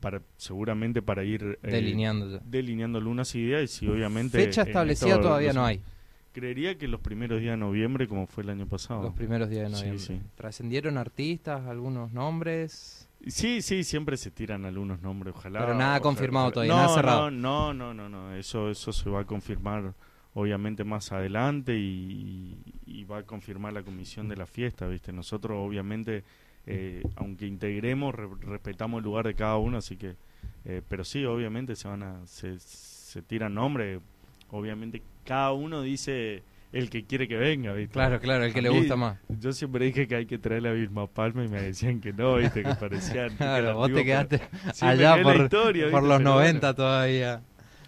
para, 0.00 0.22
seguramente 0.36 1.02
para 1.02 1.24
ir 1.24 1.58
eh, 1.62 1.70
delineando, 1.70 2.40
delineando 2.44 2.98
algunas 2.98 3.34
ideas 3.34 3.82
y 3.82 3.88
obviamente... 3.88 4.38
Fecha 4.38 4.62
establecida 4.62 5.20
todavía 5.20 5.52
no 5.52 5.64
hay. 5.64 5.80
Creería 6.32 6.78
que 6.78 6.86
los 6.86 7.00
primeros 7.00 7.40
días 7.40 7.54
de 7.54 7.56
noviembre, 7.56 8.06
como 8.06 8.28
fue 8.28 8.44
el 8.44 8.50
año 8.50 8.68
pasado. 8.68 9.02
Los 9.02 9.14
primeros 9.14 9.50
días 9.50 9.64
de 9.64 9.76
noviembre. 9.76 10.20
¿Trascendieron 10.36 10.96
artistas, 10.96 11.66
algunos 11.66 12.12
nombres? 12.12 13.07
Sí, 13.26 13.62
sí, 13.62 13.84
siempre 13.84 14.16
se 14.16 14.30
tiran 14.30 14.64
algunos 14.64 15.02
nombres, 15.02 15.34
ojalá. 15.36 15.60
Pero 15.60 15.74
nada 15.74 16.00
confirmado 16.00 16.52
todavía, 16.52 16.74
nada 16.74 16.88
cerrado. 16.88 17.30
No, 17.30 17.74
no, 17.74 17.92
no, 17.92 18.08
no, 18.08 18.34
eso, 18.34 18.70
eso 18.70 18.92
se 18.92 19.10
va 19.10 19.20
a 19.20 19.24
confirmar 19.24 19.94
obviamente 20.34 20.84
más 20.84 21.10
adelante 21.12 21.74
y, 21.76 22.56
va 23.10 23.18
a 23.18 23.22
confirmar 23.22 23.72
la 23.72 23.82
comisión 23.82 24.28
de 24.28 24.36
la 24.36 24.44
fiesta, 24.44 24.86
¿viste? 24.86 25.14
Nosotros 25.14 25.56
obviamente, 25.58 26.24
eh, 26.66 27.02
aunque 27.16 27.46
integremos, 27.46 28.14
respetamos 28.14 28.98
el 28.98 29.04
lugar 29.04 29.26
de 29.26 29.34
cada 29.34 29.56
uno, 29.56 29.78
así 29.78 29.96
que, 29.96 30.14
eh, 30.66 30.82
pero 30.86 31.04
sí, 31.04 31.24
obviamente 31.24 31.74
se 31.74 31.88
van 31.88 32.02
a, 32.02 32.26
se, 32.26 32.58
se 32.58 33.22
tiran 33.22 33.54
nombres, 33.54 34.02
obviamente 34.50 35.02
cada 35.24 35.52
uno 35.52 35.80
dice 35.80 36.42
el 36.72 36.90
que 36.90 37.04
quiere 37.04 37.28
que 37.28 37.36
venga, 37.36 37.72
¿viste? 37.72 37.92
Claro, 37.92 38.20
claro, 38.20 38.44
el 38.44 38.52
que 38.52 38.62
le 38.62 38.68
gusta 38.68 38.96
más. 38.96 39.18
Yo 39.28 39.52
siempre 39.52 39.86
dije 39.86 40.06
que 40.06 40.16
hay 40.16 40.26
que 40.26 40.38
traer 40.38 40.62
la 40.62 40.72
misma 40.72 41.06
Palma 41.06 41.44
y 41.44 41.48
me 41.48 41.62
decían 41.62 42.00
que 42.00 42.12
no, 42.12 42.36
¿viste? 42.36 42.62
Que 42.62 42.74
parecían. 42.74 43.30
claro, 43.36 43.76
vos 43.76 43.92
te 43.92 44.04
quedaste 44.04 44.40
allá 44.80 45.22
por, 45.22 45.48
por 45.90 46.02
los 46.02 46.20
90 46.20 46.74
todavía. 46.74 47.42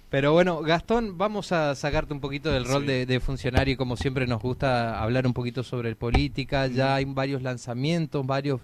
Pero 0.09 0.33
bueno, 0.33 0.61
Gastón, 0.63 1.19
vamos 1.19 1.53
a 1.53 1.75
sacarte 1.77 2.13
un 2.13 2.21
poquito 2.21 2.51
del 2.51 2.65
rol 2.65 2.85
de, 2.85 3.07
de, 3.07 3.21
funcionario, 3.21 3.77
como 3.77 3.97
siempre 3.97 4.27
nos 4.27 4.43
gusta 4.43 5.01
hablar 5.01 5.25
un 5.25 5.33
poquito 5.33 5.63
sobre 5.63 5.95
política. 5.95 6.67
Ya 6.67 6.97
hay 6.97 7.05
varios 7.05 7.43
lanzamientos, 7.43 8.27
varios 8.27 8.61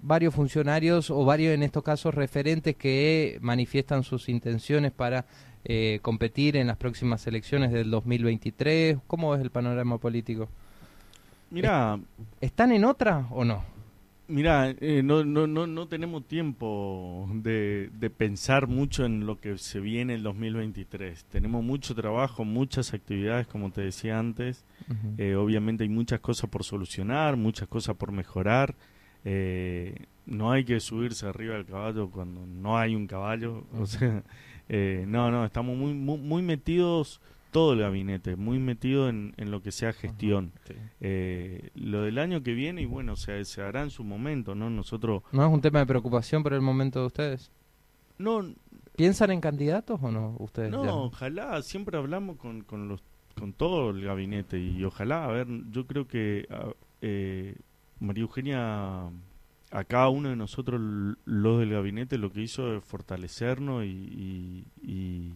varios 0.00 0.34
funcionarios 0.34 1.10
o 1.10 1.24
varios 1.24 1.54
en 1.54 1.62
estos 1.62 1.82
casos 1.82 2.14
referentes 2.14 2.76
que 2.76 3.38
manifiestan 3.40 4.02
sus 4.02 4.28
intenciones 4.28 4.92
para 4.92 5.26
eh, 5.64 5.98
competir 6.02 6.56
en 6.56 6.66
las 6.66 6.76
próximas 6.76 7.26
elecciones 7.26 7.72
del 7.72 7.90
2023? 7.90 8.98
¿Cómo 9.06 9.34
es 9.34 9.40
el 9.40 9.50
panorama 9.50 9.98
político? 9.98 10.48
Mira, 11.50 11.98
¿están 12.40 12.72
en 12.72 12.84
otra 12.84 13.26
o 13.30 13.44
no? 13.44 13.64
Mira, 14.30 14.74
eh, 14.80 15.02
no, 15.02 15.24
no, 15.24 15.46
no, 15.46 15.66
no 15.66 15.88
tenemos 15.88 16.22
tiempo 16.28 17.26
de, 17.32 17.88
de, 17.98 18.10
pensar 18.10 18.66
mucho 18.66 19.06
en 19.06 19.24
lo 19.24 19.40
que 19.40 19.56
se 19.56 19.80
viene 19.80 20.14
el 20.14 20.22
2023. 20.22 21.24
Tenemos 21.24 21.64
mucho 21.64 21.94
trabajo, 21.94 22.44
muchas 22.44 22.92
actividades, 22.92 23.46
como 23.46 23.70
te 23.70 23.80
decía 23.80 24.18
antes. 24.18 24.66
eh, 25.16 25.34
obviamente 25.34 25.84
hay 25.84 25.88
muchas 25.88 26.20
cosas 26.20 26.50
por 26.50 26.62
solucionar, 26.62 27.38
muchas 27.38 27.68
cosas 27.68 27.96
por 27.96 28.12
mejorar. 28.12 28.74
Eh, 29.24 29.94
no 30.26 30.52
hay 30.52 30.64
que 30.64 30.78
subirse 30.78 31.26
arriba 31.26 31.54
del 31.54 31.64
caballo 31.64 32.10
cuando 32.10 32.44
no 32.46 32.76
hay 32.76 32.94
un 32.94 33.06
caballo. 33.06 33.64
O 33.78 33.86
sea, 33.86 34.22
eh, 34.68 35.04
no, 35.06 35.30
no, 35.30 35.44
estamos 35.44 35.76
muy, 35.76 35.94
muy, 35.94 36.42
metidos, 36.42 37.20
todo 37.50 37.72
el 37.72 37.80
gabinete, 37.80 38.36
muy 38.36 38.58
metido 38.58 39.08
en, 39.08 39.34
en 39.36 39.50
lo 39.50 39.62
que 39.62 39.72
sea 39.72 39.92
gestión. 39.92 40.52
eh, 41.00 41.70
lo 41.74 42.02
del 42.02 42.18
año 42.18 42.42
que 42.42 42.52
viene, 42.54 42.82
y 42.82 42.86
bueno, 42.86 43.16
se, 43.16 43.44
se 43.44 43.62
hará 43.62 43.82
en 43.82 43.90
su 43.90 44.04
momento, 44.04 44.54
¿no? 44.54 44.70
Nosotros... 44.70 45.22
¿No 45.32 45.46
es 45.46 45.52
un 45.52 45.60
tema 45.60 45.78
de 45.80 45.86
preocupación 45.86 46.42
por 46.42 46.52
el 46.52 46.60
momento 46.60 47.00
de 47.00 47.06
ustedes? 47.06 47.50
No. 48.18 48.44
¿Piensan 48.96 49.30
en 49.30 49.40
candidatos 49.40 50.00
o 50.02 50.10
no 50.10 50.34
ustedes? 50.40 50.70
No, 50.72 51.04
ojalá, 51.04 51.62
siempre 51.62 51.96
hablamos 51.96 52.36
con, 52.36 52.62
con, 52.62 52.88
los, 52.88 53.00
con 53.38 53.52
todo 53.52 53.90
el 53.90 54.02
gabinete 54.02 54.58
y 54.58 54.82
ojalá, 54.84 55.24
a 55.24 55.28
ver, 55.28 55.46
yo 55.70 55.86
creo 55.86 56.08
que 56.08 56.46
ah, 56.50 56.72
eh, 57.00 57.54
María 58.00 58.22
Eugenia 58.22 59.08
a 59.70 59.84
cada 59.84 60.08
uno 60.08 60.30
de 60.30 60.36
nosotros, 60.36 60.80
los 61.24 61.60
del 61.60 61.70
gabinete, 61.72 62.18
lo 62.18 62.32
que 62.32 62.42
hizo 62.42 62.76
es 62.76 62.84
fortalecernos 62.84 63.84
y, 63.84 64.66
y, 64.82 65.34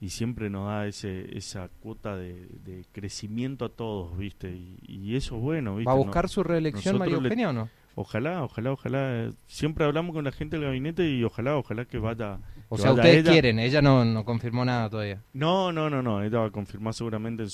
y, 0.00 0.10
siempre 0.10 0.50
nos 0.50 0.68
da 0.68 0.86
ese, 0.86 1.36
esa 1.36 1.68
cuota 1.80 2.16
de, 2.16 2.84
crecimiento 2.92 3.64
a 3.64 3.68
todos, 3.68 4.16
¿viste? 4.16 4.56
Y, 4.86 5.16
eso 5.16 5.36
es 5.36 5.42
bueno, 5.42 5.76
¿viste? 5.76 5.88
¿Va 5.88 5.92
a 5.92 5.96
buscar 5.96 6.28
su 6.28 6.42
reelección 6.42 6.98
María 6.98 7.16
Eugenia 7.16 7.50
o 7.50 7.52
no? 7.52 7.68
Ojalá, 7.98 8.44
ojalá, 8.44 8.72
ojalá. 8.72 9.30
Siempre 9.46 9.86
hablamos 9.86 10.14
con 10.14 10.22
la 10.22 10.30
gente 10.30 10.56
del 10.56 10.66
gabinete 10.66 11.08
y 11.08 11.24
ojalá, 11.24 11.56
ojalá 11.56 11.86
que 11.86 11.96
vaya. 11.96 12.40
O 12.68 12.76
sea, 12.76 12.92
ustedes 12.92 13.26
quieren, 13.26 13.58
ella 13.58 13.80
no, 13.80 14.04
no 14.04 14.22
confirmó 14.26 14.66
nada 14.66 14.90
todavía. 14.90 15.22
No, 15.32 15.72
no, 15.72 15.88
no, 15.88 16.02
no, 16.02 16.22
ella 16.22 16.40
va 16.40 16.46
a 16.46 16.50
confirmar 16.50 16.92
seguramente 16.92 17.44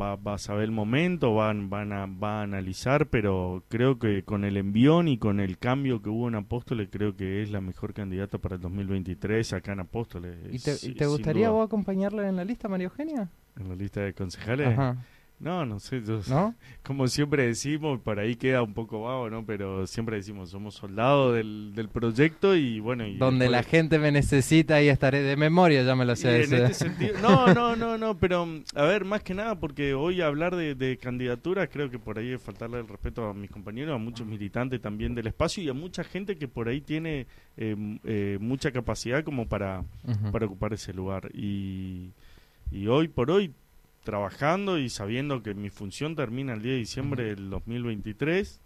va, 0.00 0.16
va 0.16 0.34
a 0.34 0.38
saber 0.38 0.64
el 0.64 0.70
momento, 0.70 1.34
van, 1.34 1.70
van 1.70 1.92
a, 1.92 2.06
va 2.06 2.40
a 2.40 2.42
analizar, 2.42 3.08
pero 3.08 3.64
creo 3.68 3.98
que 3.98 4.24
con 4.24 4.44
el 4.44 4.56
envión 4.56 5.08
y 5.08 5.18
con 5.18 5.40
el 5.40 5.58
cambio 5.58 6.02
que 6.02 6.08
hubo 6.08 6.28
en 6.28 6.34
Apóstoles, 6.34 6.88
creo 6.90 7.16
que 7.16 7.42
es 7.42 7.50
la 7.50 7.60
mejor 7.60 7.94
candidata 7.94 8.38
para 8.38 8.56
el 8.56 8.60
2023 8.60 9.52
acá 9.52 9.72
en 9.72 9.80
Apóstoles. 9.80 10.36
¿Y 10.50 10.58
te, 10.58 10.76
te 10.94 11.06
gustaría 11.06 11.50
vos 11.50 11.66
acompañarla 11.66 12.28
en 12.28 12.36
la 12.36 12.44
lista, 12.44 12.68
María 12.68 12.86
Eugenia? 12.86 13.30
En 13.56 13.68
la 13.68 13.74
lista 13.74 14.00
de 14.00 14.14
concejales. 14.14 14.68
Ajá. 14.68 14.96
No, 15.42 15.66
no 15.66 15.80
sé, 15.80 16.00
¿No? 16.28 16.54
como 16.84 17.08
siempre 17.08 17.44
decimos, 17.44 17.98
por 17.98 18.20
ahí 18.20 18.36
queda 18.36 18.62
un 18.62 18.74
poco 18.74 19.02
vago, 19.02 19.28
¿no? 19.28 19.44
Pero 19.44 19.88
siempre 19.88 20.14
decimos, 20.14 20.50
somos 20.50 20.76
soldados 20.76 21.34
del, 21.34 21.72
del 21.74 21.88
proyecto 21.88 22.54
y 22.54 22.78
bueno... 22.78 23.04
Y 23.04 23.16
Donde 23.16 23.48
la 23.48 23.64
gente 23.64 23.98
me 23.98 24.12
necesita 24.12 24.80
y 24.80 24.88
estaré 24.88 25.20
de 25.22 25.36
memoria, 25.36 25.82
ya 25.82 25.96
me 25.96 26.04
lo 26.04 26.14
sé. 26.14 26.44
En 26.44 26.54
este 26.54 26.74
sentido, 26.74 27.18
no, 27.20 27.46
no, 27.54 27.74
no, 27.74 27.98
no, 27.98 28.16
pero 28.16 28.46
a 28.76 28.82
ver, 28.84 29.04
más 29.04 29.24
que 29.24 29.34
nada, 29.34 29.58
porque 29.58 29.94
hoy 29.94 30.20
hablar 30.20 30.54
de, 30.54 30.76
de 30.76 30.96
candidaturas, 30.96 31.68
creo 31.72 31.90
que 31.90 31.98
por 31.98 32.18
ahí 32.18 32.30
es 32.30 32.40
faltarle 32.40 32.78
el 32.78 32.86
respeto 32.86 33.26
a 33.26 33.34
mis 33.34 33.50
compañeros, 33.50 33.96
a 33.96 33.98
muchos 33.98 34.24
militantes 34.24 34.80
también 34.80 35.16
del 35.16 35.26
espacio 35.26 35.60
y 35.60 35.68
a 35.68 35.74
mucha 35.74 36.04
gente 36.04 36.36
que 36.36 36.46
por 36.46 36.68
ahí 36.68 36.80
tiene 36.80 37.26
eh, 37.56 37.98
eh, 38.04 38.38
mucha 38.40 38.70
capacidad 38.70 39.24
como 39.24 39.48
para, 39.48 39.82
para 40.30 40.46
ocupar 40.46 40.72
ese 40.72 40.92
lugar. 40.92 41.30
Y, 41.34 42.12
y 42.70 42.86
hoy 42.86 43.08
por 43.08 43.32
hoy 43.32 43.52
trabajando 44.02 44.78
y 44.78 44.88
sabiendo 44.88 45.42
que 45.42 45.54
mi 45.54 45.70
función 45.70 46.16
termina 46.16 46.54
el 46.54 46.62
10 46.62 46.72
de 46.72 46.78
diciembre 46.78 47.24
del 47.24 47.50
2023 47.50 48.60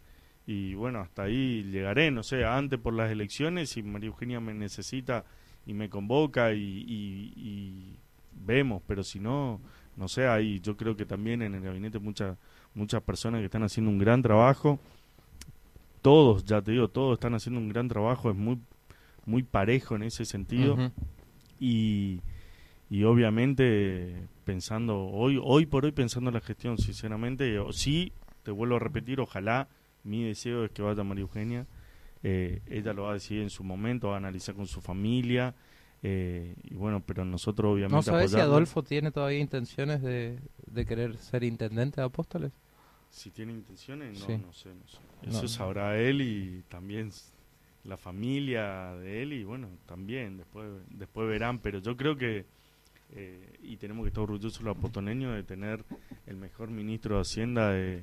y 0.46 0.74
bueno, 0.74 1.00
hasta 1.00 1.24
ahí 1.24 1.64
llegaré, 1.64 2.10
no 2.10 2.22
sé, 2.22 2.44
antes 2.44 2.78
por 2.78 2.94
las 2.94 3.10
elecciones, 3.10 3.70
si 3.70 3.82
María 3.82 4.08
Eugenia 4.08 4.40
me 4.40 4.54
necesita 4.54 5.24
y 5.66 5.74
me 5.74 5.88
convoca 5.88 6.52
y, 6.52 7.98
vemos, 8.32 8.82
pero 8.86 9.02
si 9.02 9.18
no, 9.18 9.60
no 9.96 10.08
sé, 10.08 10.28
ahí 10.28 10.60
yo 10.60 10.76
creo 10.76 10.96
que 10.96 11.04
también 11.04 11.42
en 11.42 11.54
el 11.54 11.62
gabinete 11.62 11.98
muchas 11.98 12.36
muchas 12.74 13.02
personas 13.02 13.40
que 13.40 13.46
están 13.46 13.62
haciendo 13.62 13.90
un 13.90 13.98
gran 13.98 14.22
trabajo, 14.22 14.78
todos, 16.02 16.44
ya 16.44 16.60
te 16.62 16.72
digo, 16.72 16.88
todos 16.88 17.14
están 17.14 17.34
haciendo 17.34 17.58
un 17.60 17.70
gran 17.70 17.88
trabajo, 17.88 18.30
es 18.30 18.36
muy 18.36 18.58
muy 19.26 19.42
parejo 19.42 19.96
en 19.96 20.04
ese 20.04 20.24
sentido. 20.24 20.76
Y 21.58 22.20
y 22.88 23.04
obviamente 23.04 24.28
pensando 24.44 25.06
hoy 25.06 25.40
hoy 25.42 25.66
por 25.66 25.84
hoy 25.84 25.92
pensando 25.92 26.30
en 26.30 26.34
la 26.34 26.40
gestión 26.40 26.78
sinceramente 26.78 27.58
sí 27.72 28.12
te 28.42 28.50
vuelvo 28.50 28.76
a 28.76 28.78
repetir 28.78 29.20
ojalá 29.20 29.68
mi 30.04 30.24
deseo 30.24 30.64
es 30.64 30.70
que 30.70 30.82
vaya 30.82 31.02
María 31.02 31.22
Eugenia 31.22 31.66
eh, 32.22 32.60
ella 32.66 32.92
lo 32.92 33.04
va 33.04 33.10
a 33.10 33.14
decidir 33.14 33.42
en 33.42 33.50
su 33.50 33.64
momento 33.64 34.08
va 34.08 34.14
a 34.14 34.18
analizar 34.18 34.54
con 34.54 34.66
su 34.66 34.80
familia 34.80 35.54
eh, 36.02 36.54
y 36.62 36.74
bueno 36.74 37.02
pero 37.04 37.24
nosotros 37.24 37.74
obviamente 37.74 37.96
no 37.96 38.02
sabes 38.02 38.30
si 38.30 38.38
Adolfo 38.38 38.82
tiene 38.84 39.10
todavía 39.10 39.38
intenciones 39.38 40.02
de, 40.02 40.38
de, 40.66 40.86
querer 40.86 41.16
ser 41.16 41.42
intendente 41.42 42.00
de 42.00 42.06
Apóstoles 42.06 42.52
si 43.10 43.30
tiene 43.30 43.52
intenciones 43.52 44.20
no 44.20 44.38
no 44.38 44.52
sé 44.52 44.68
no 44.68 44.86
sé. 44.86 44.98
Eso 45.28 45.48
sabrá 45.48 45.98
él 45.98 46.20
y 46.20 46.62
también 46.68 47.10
la 47.82 47.96
familia 47.96 48.94
de 48.94 49.22
él 49.22 49.32
y 49.32 49.42
bueno 49.42 49.68
también 49.86 50.36
después 50.36 50.68
después 50.90 51.28
verán 51.28 51.58
pero 51.58 51.80
yo 51.80 51.96
creo 51.96 52.16
que 52.16 52.44
eh, 53.14 53.58
y 53.62 53.76
tenemos 53.76 54.04
que 54.04 54.08
estar 54.08 54.22
orgullosos 54.22 54.62
los 54.62 54.76
apostoneños 54.76 55.34
de 55.34 55.42
tener 55.42 55.84
el 56.26 56.36
mejor 56.36 56.70
ministro 56.70 57.16
de 57.16 57.20
Hacienda 57.22 57.70
de, 57.70 58.02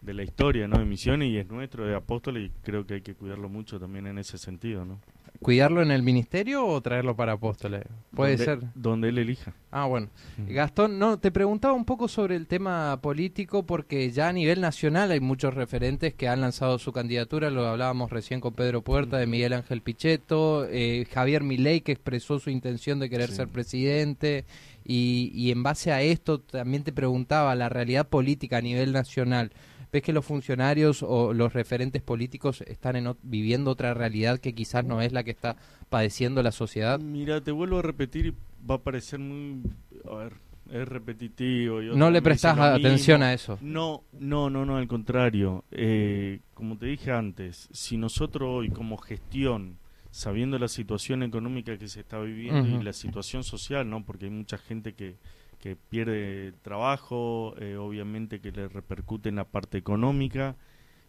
de 0.00 0.14
la 0.14 0.22
historia, 0.22 0.68
¿no? 0.68 0.78
De 0.78 0.84
Misiones 0.84 1.28
y 1.28 1.38
es 1.38 1.48
nuestro, 1.48 1.86
de 1.86 1.94
Apóstoles, 1.94 2.50
y 2.50 2.50
creo 2.62 2.86
que 2.86 2.94
hay 2.94 3.00
que 3.00 3.14
cuidarlo 3.14 3.48
mucho 3.48 3.80
también 3.80 4.06
en 4.06 4.18
ese 4.18 4.38
sentido, 4.38 4.84
¿no? 4.84 5.00
¿Cuidarlo 5.44 5.82
en 5.82 5.90
el 5.90 6.02
ministerio 6.02 6.66
o 6.66 6.80
traerlo 6.80 7.16
para 7.16 7.32
Apóstoles? 7.32 7.82
Puede 8.16 8.38
ser. 8.38 8.60
Donde 8.74 9.10
él 9.10 9.18
elija. 9.18 9.52
Ah, 9.70 9.84
bueno. 9.84 10.08
Gastón, 10.38 10.98
no, 10.98 11.18
te 11.18 11.30
preguntaba 11.30 11.74
un 11.74 11.84
poco 11.84 12.08
sobre 12.08 12.34
el 12.34 12.46
tema 12.46 12.98
político 13.02 13.62
porque 13.66 14.10
ya 14.10 14.28
a 14.28 14.32
nivel 14.32 14.62
nacional 14.62 15.10
hay 15.10 15.20
muchos 15.20 15.52
referentes 15.52 16.14
que 16.14 16.28
han 16.28 16.40
lanzado 16.40 16.78
su 16.78 16.92
candidatura, 16.92 17.50
lo 17.50 17.66
hablábamos 17.66 18.10
recién 18.10 18.40
con 18.40 18.54
Pedro 18.54 18.80
Puerta, 18.80 19.18
de 19.18 19.26
Miguel 19.26 19.52
Ángel 19.52 19.82
Pichetto, 19.82 20.66
eh, 20.70 21.06
Javier 21.12 21.42
Milei 21.42 21.82
que 21.82 21.92
expresó 21.92 22.38
su 22.38 22.48
intención 22.48 22.98
de 22.98 23.10
querer 23.10 23.30
ser 23.30 23.48
presidente 23.48 24.46
y, 24.82 25.30
y 25.34 25.50
en 25.50 25.62
base 25.62 25.92
a 25.92 26.00
esto 26.00 26.40
también 26.40 26.84
te 26.84 26.92
preguntaba 26.92 27.54
la 27.54 27.68
realidad 27.68 28.08
política 28.08 28.56
a 28.56 28.62
nivel 28.62 28.92
nacional. 28.92 29.52
¿Ves 29.94 30.02
que 30.02 30.12
los 30.12 30.24
funcionarios 30.24 31.04
o 31.04 31.32
los 31.32 31.52
referentes 31.52 32.02
políticos 32.02 32.62
están 32.62 32.96
en, 32.96 33.14
viviendo 33.22 33.70
otra 33.70 33.94
realidad 33.94 34.40
que 34.40 34.52
quizás 34.52 34.84
no 34.84 35.00
es 35.00 35.12
la 35.12 35.22
que 35.22 35.30
está 35.30 35.54
padeciendo 35.88 36.42
la 36.42 36.50
sociedad? 36.50 36.98
Mira, 36.98 37.40
te 37.40 37.52
vuelvo 37.52 37.78
a 37.78 37.82
repetir 37.82 38.26
y 38.26 38.34
va 38.68 38.74
a 38.74 38.78
parecer 38.78 39.20
muy... 39.20 39.62
A 40.10 40.16
ver, 40.16 40.32
es 40.72 40.88
repetitivo. 40.88 41.80
no 41.80 42.10
le 42.10 42.22
prestas 42.22 42.58
atención 42.58 43.22
a 43.22 43.34
eso. 43.34 43.56
No, 43.60 44.02
no, 44.18 44.50
no, 44.50 44.66
no, 44.66 44.78
al 44.78 44.88
contrario. 44.88 45.62
Eh, 45.70 46.40
como 46.54 46.76
te 46.76 46.86
dije 46.86 47.12
antes, 47.12 47.68
si 47.70 47.96
nosotros 47.96 48.48
hoy 48.50 48.70
como 48.70 48.96
gestión, 48.96 49.78
sabiendo 50.10 50.58
la 50.58 50.66
situación 50.66 51.22
económica 51.22 51.78
que 51.78 51.86
se 51.86 52.00
está 52.00 52.18
viviendo 52.18 52.80
y 52.80 52.82
la 52.82 52.92
situación 52.92 53.44
social, 53.44 53.88
¿no? 53.88 54.04
Porque 54.04 54.24
hay 54.24 54.32
mucha 54.32 54.58
gente 54.58 54.94
que 54.94 55.14
que 55.64 55.76
pierde 55.76 56.52
trabajo, 56.60 57.54
eh, 57.58 57.76
obviamente 57.76 58.38
que 58.38 58.52
le 58.52 58.68
repercute 58.68 59.30
en 59.30 59.36
la 59.36 59.44
parte 59.44 59.78
económica. 59.78 60.56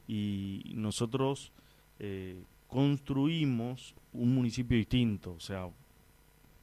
Y 0.07 0.71
nosotros 0.75 1.51
eh, 1.99 2.41
construimos 2.69 3.95
un 4.13 4.33
municipio 4.33 4.77
distinto, 4.77 5.33
o 5.33 5.41
sea, 5.41 5.67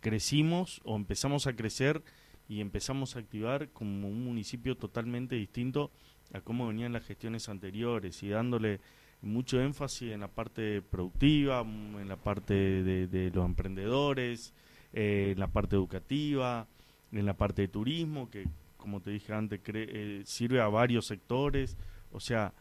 crecimos 0.01 0.81
o 0.85 0.97
empezamos 0.97 1.47
a 1.47 1.55
crecer 1.55 2.03
y 2.49 2.63
empezamos 2.63 3.15
a 3.15 3.19
activar 3.19 3.69
como 3.69 4.09
un 4.09 4.25
municipio 4.25 4.75
totalmente 4.75 5.37
distinto 5.37 5.91
a 6.33 6.41
cómo 6.41 6.69
venían 6.69 6.95
las 6.95 7.05
gestiones 7.05 7.51
anteriores 7.51 8.23
y 8.23 8.31
dándole 8.31 8.81
mucho 9.21 9.61
énfasis 9.61 10.13
en 10.13 10.21
la 10.21 10.29
parte 10.29 10.81
productiva, 10.81 11.61
en 11.61 12.09
la 12.09 12.17
parte 12.17 12.55
de, 12.55 13.31
los 13.35 13.45
emprendedores, 13.45 14.55
eh, 14.95 15.33
en 15.33 15.39
la 15.39 15.49
parte 15.49 15.77
educativa, 15.77 16.67
en 17.13 17.27
la 17.27 17.35
parte 17.35 17.63
de 17.63 17.69
turismo, 17.69 18.31
que 18.31 18.47
como 18.77 19.01
te 19.01 19.11
dije 19.11 19.33
antes, 19.33 19.61
eh, 19.67 20.23
sirve 20.25 20.61
a 20.61 20.69
varios 20.69 21.07
sectores. 21.07 21.77
O 22.11 22.21
sea, 22.21 22.53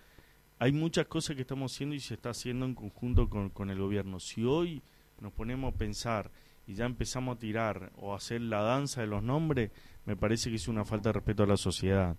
hay 0.59 0.71
muchas 0.71 1.07
cosas 1.07 1.35
que 1.35 1.41
estamos 1.41 1.73
haciendo 1.73 1.95
y 1.95 1.99
se 1.99 2.13
está 2.13 2.29
haciendo 2.29 2.65
en 2.65 2.75
conjunto 2.75 3.29
con, 3.29 3.49
con 3.49 3.69
el 3.69 3.79
gobierno. 3.79 4.19
Si 4.19 4.43
hoy 4.43 4.83
nos 5.19 5.33
ponemos 5.33 5.73
a 5.73 5.77
pensar 5.77 6.31
y 6.67 6.75
ya 6.75 6.85
empezamos 6.85 7.35
a 7.35 7.39
tirar 7.39 7.91
o 7.95 8.13
a 8.13 8.17
hacer 8.17 8.41
la 8.41 8.61
danza 8.61 9.01
de 9.01 9.07
los 9.07 9.23
nombres, 9.23 9.71
me 10.05 10.15
parece 10.15 10.49
que 10.49 10.57
es 10.57 10.67
una 10.67 10.85
falta 10.85 11.09
de 11.09 11.13
respeto 11.13 11.43
a 11.43 11.47
la 11.47 11.57
sociedad. 11.57 12.15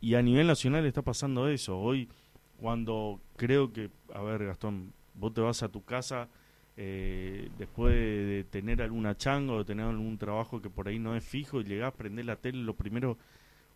Y 0.00 0.14
a 0.14 0.22
nivel 0.22 0.46
nacional 0.46 0.84
está 0.86 1.02
pasando 1.02 1.48
eso. 1.48 1.78
Hoy, 1.78 2.08
cuando 2.56 3.20
creo 3.36 3.72
que, 3.72 3.90
a 4.12 4.22
ver, 4.22 4.46
Gastón, 4.46 4.92
vos 5.14 5.32
te 5.32 5.40
vas 5.40 5.62
a 5.62 5.68
tu 5.68 5.84
casa 5.84 6.28
eh, 6.80 7.50
después 7.58 7.92
de, 7.92 8.46
tener 8.48 8.82
alguna 8.82 9.16
changa 9.16 9.52
o 9.54 9.58
de 9.58 9.64
tener 9.64 9.86
algún 9.86 10.16
trabajo 10.16 10.62
que 10.62 10.70
por 10.70 10.86
ahí 10.86 11.00
no 11.00 11.16
es 11.16 11.24
fijo 11.24 11.60
y 11.60 11.64
llegás 11.64 11.92
a 11.92 11.96
prender 11.96 12.24
la 12.24 12.36
tele, 12.36 12.62
lo 12.62 12.74
primero 12.74 13.18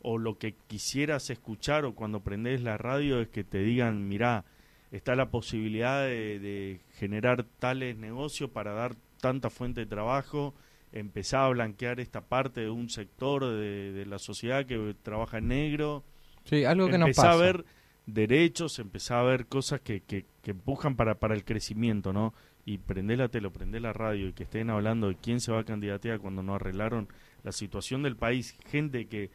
o 0.03 0.19
lo 0.19 0.39
que 0.39 0.55
quisieras 0.69 1.29
escuchar 1.29 1.85
o 1.85 1.97
cuando 1.97 2.21
prendes 2.21 2.63
la 2.63 2.79
radio 2.79 3.21
es 3.21 3.27
que 3.27 3.43
te 3.43 3.59
digan, 3.59 4.07
mirá, 4.07 4.45
está 4.93 5.17
la 5.17 5.31
posibilidad 5.31 6.05
de, 6.05 6.79
generar 6.93 7.45
tales 7.59 7.97
negocios 7.97 8.51
para 8.51 8.73
dar 8.73 8.95
tanta 9.21 9.51
fuente 9.51 9.81
de 9.81 9.87
trabajo, 9.87 10.55
empezar 10.93 11.41
a 11.41 11.49
blanquear 11.49 11.99
esta 11.99 12.21
parte 12.21 12.61
de 12.61 12.71
un 12.71 12.89
sector 12.89 13.45
de, 13.45 14.07
la 14.07 14.21
sociedad 14.21 14.65
que 14.65 14.95
trabaja 15.03 15.39
en 15.39 15.49
negro. 15.49 16.05
Sí, 16.45 16.65
algo 16.65 16.87
que 16.87 16.99
nos 16.99 17.17
pasa. 17.17 17.33
a 17.33 17.37
ver 17.37 17.65
derechos, 18.07 18.79
empezar 18.79 19.19
a 19.19 19.23
ver 19.25 19.47
cosas 19.47 19.81
que, 19.81 20.03
que, 20.03 20.25
que 20.41 20.53
empujan 20.53 20.95
para, 20.95 21.17
para 21.17 21.35
el 21.35 21.45
crecimiento, 21.45 22.13
¿no? 22.13 22.33
Y 22.65 22.79
prender 22.79 23.19
la 23.19 23.29
tele 23.29 23.49
o 23.49 23.53
prender 23.53 23.83
la 23.83 23.93
radio 23.93 24.29
y 24.29 24.33
que 24.33 24.45
estén 24.45 24.71
hablando 24.71 25.09
de 25.09 25.17
quién 25.17 25.41
se 25.41 25.53
va 25.53 25.61
a 25.61 25.65
candidatear 25.65 26.21
cuando 26.21 26.43
no 26.43 26.55
arreglaron 26.55 27.09
la 27.43 27.53
situación 27.53 28.03
del 28.03 28.17
país, 28.17 28.57
gente 28.69 29.07
que 29.07 29.31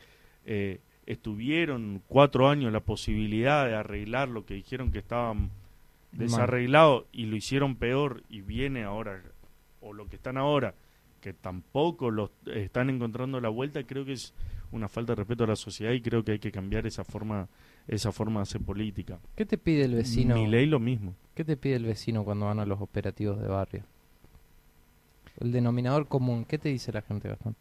eh, 0.46 0.80
estuvieron 1.06 2.02
cuatro 2.08 2.50
años 2.50 2.72
la 2.72 2.80
posibilidad 2.80 3.66
de 3.66 3.76
arreglar 3.76 4.30
lo 4.30 4.46
que 4.46 4.54
dijeron 4.54 4.92
que 4.92 5.00
estaban 5.00 5.50
desarreglados 6.14 7.06
y 7.12 7.26
lo 7.26 7.36
hicieron 7.36 7.76
peor 7.76 8.24
y 8.30 8.42
viene 8.42 8.84
ahora, 8.84 9.22
o 9.82 9.94
lo 9.94 10.08
que 10.08 10.16
están 10.16 10.38
ahora, 10.38 10.74
que 11.28 11.34
tampoco 11.34 12.10
los 12.10 12.32
están 12.46 12.90
encontrando 12.90 13.42
la 13.42 13.50
vuelta, 13.50 13.84
creo 13.84 14.06
que 14.06 14.14
es 14.14 14.34
una 14.72 14.88
falta 14.88 15.12
de 15.12 15.18
respeto 15.18 15.44
a 15.44 15.48
la 15.48 15.58
sociedad 15.58 15.92
y 15.92 16.02
creo 16.02 16.24
que 16.24 16.32
hay 16.32 16.40
que 16.40 16.54
cambiar 16.54 16.88
esa 16.88 17.04
forma 17.04 17.50
esa 17.86 18.14
forma 18.14 18.40
de 18.40 18.44
hacer 18.44 18.62
política. 18.62 19.20
¿Qué 19.36 19.46
te 19.46 19.58
pide 19.58 19.84
el 19.84 19.96
vecino? 19.96 20.36
Mi 20.36 20.48
ley 20.48 20.66
lo 20.68 20.80
mismo. 20.80 21.16
¿Qué 21.36 21.44
te 21.44 21.58
pide 21.58 21.76
el 21.76 21.86
vecino 21.86 22.24
cuando 22.24 22.46
van 22.46 22.60
a 22.60 22.66
los 22.66 22.80
operativos 22.80 23.42
de 23.42 23.48
barrio? 23.48 23.84
El 25.40 25.52
denominador 25.52 26.08
común, 26.08 26.46
¿qué 26.46 26.58
te 26.58 26.70
dice 26.70 26.94
la 26.94 27.02
gente, 27.02 27.28
Gastón? 27.28 27.56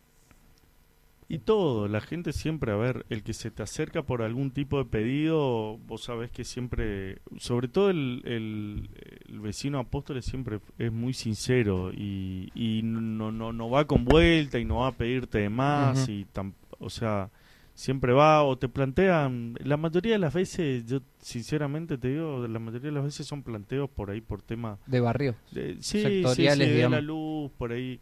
Y 1.28 1.38
todo, 1.40 1.88
la 1.88 2.00
gente 2.00 2.32
siempre, 2.32 2.70
a 2.70 2.76
ver, 2.76 3.04
el 3.10 3.24
que 3.24 3.32
se 3.32 3.50
te 3.50 3.64
acerca 3.64 4.02
por 4.02 4.22
algún 4.22 4.52
tipo 4.52 4.78
de 4.78 4.84
pedido, 4.84 5.76
vos 5.78 6.04
sabés 6.04 6.30
que 6.30 6.44
siempre, 6.44 7.18
sobre 7.38 7.66
todo 7.66 7.90
el, 7.90 8.22
el, 8.24 9.40
vecino 9.40 9.80
apóstol 9.80 10.22
siempre 10.22 10.60
es 10.78 10.92
muy 10.92 11.14
sincero 11.14 11.90
y, 11.92 12.50
y 12.54 12.82
no, 12.84 13.32
no, 13.32 13.52
no 13.52 13.70
va 13.70 13.86
con 13.86 14.04
vuelta 14.04 14.60
y 14.60 14.64
no 14.64 14.78
va 14.78 14.88
a 14.88 14.92
pedirte 14.92 15.38
de 15.38 15.48
más 15.48 16.08
y 16.08 16.26
tan, 16.26 16.54
o 16.78 16.90
sea, 16.90 17.30
siempre 17.74 18.12
va 18.12 18.44
o 18.44 18.56
te 18.56 18.68
plantean, 18.68 19.56
la 19.64 19.76
mayoría 19.76 20.12
de 20.12 20.18
las 20.20 20.32
veces, 20.32 20.86
yo 20.86 21.00
sinceramente 21.18 21.98
te 21.98 22.08
digo, 22.08 22.46
la 22.46 22.60
mayoría 22.60 22.90
de 22.90 22.94
las 22.94 23.04
veces 23.04 23.26
son 23.26 23.42
planteos 23.42 23.90
por 23.90 24.10
ahí 24.10 24.20
por 24.20 24.42
tema... 24.42 24.78
De 24.86 25.00
barrio. 25.00 25.34
sí, 25.52 25.76
sí, 25.80 26.24
sí, 26.34 26.44
de 26.44 26.88
la 26.88 27.00
luz, 27.00 27.50
por 27.58 27.72
ahí 27.72 27.98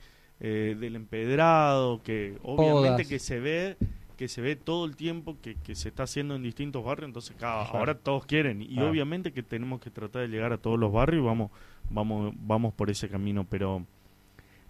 eh, 0.47 0.77
del 0.79 0.95
empedrado, 0.95 2.03
que 2.03 2.37
obviamente 2.43 3.07
que 3.07 3.19
se 3.19 3.41
ve 3.41 3.79
que 4.19 4.29
se 4.29 4.43
ve 4.43 4.57
todo 4.57 4.85
el 4.85 4.95
tiempo 4.95 5.39
que, 5.41 5.55
que 5.55 5.75
se 5.75 5.89
está 5.89 6.03
haciendo 6.03 6.37
en 6.37 6.43
distintos 6.43 6.85
barrios, 6.85 7.09
entonces 7.09 7.35
cada, 7.39 7.65
ahora 7.65 7.95
todos 7.95 8.27
quieren. 8.27 8.61
Y 8.61 8.79
obviamente 8.81 9.33
que 9.33 9.43
tenemos 9.43 9.81
que 9.81 9.89
tratar 9.89 10.21
de 10.21 10.29
llegar 10.29 10.53
a 10.53 10.59
todos 10.59 10.79
los 10.79 10.93
barrios 10.93 11.23
y 11.23 11.25
vamos 11.25 11.51
vamos 11.89 12.35
vamos 12.37 12.75
por 12.75 12.91
ese 12.91 13.09
camino, 13.09 13.47
pero 13.49 13.87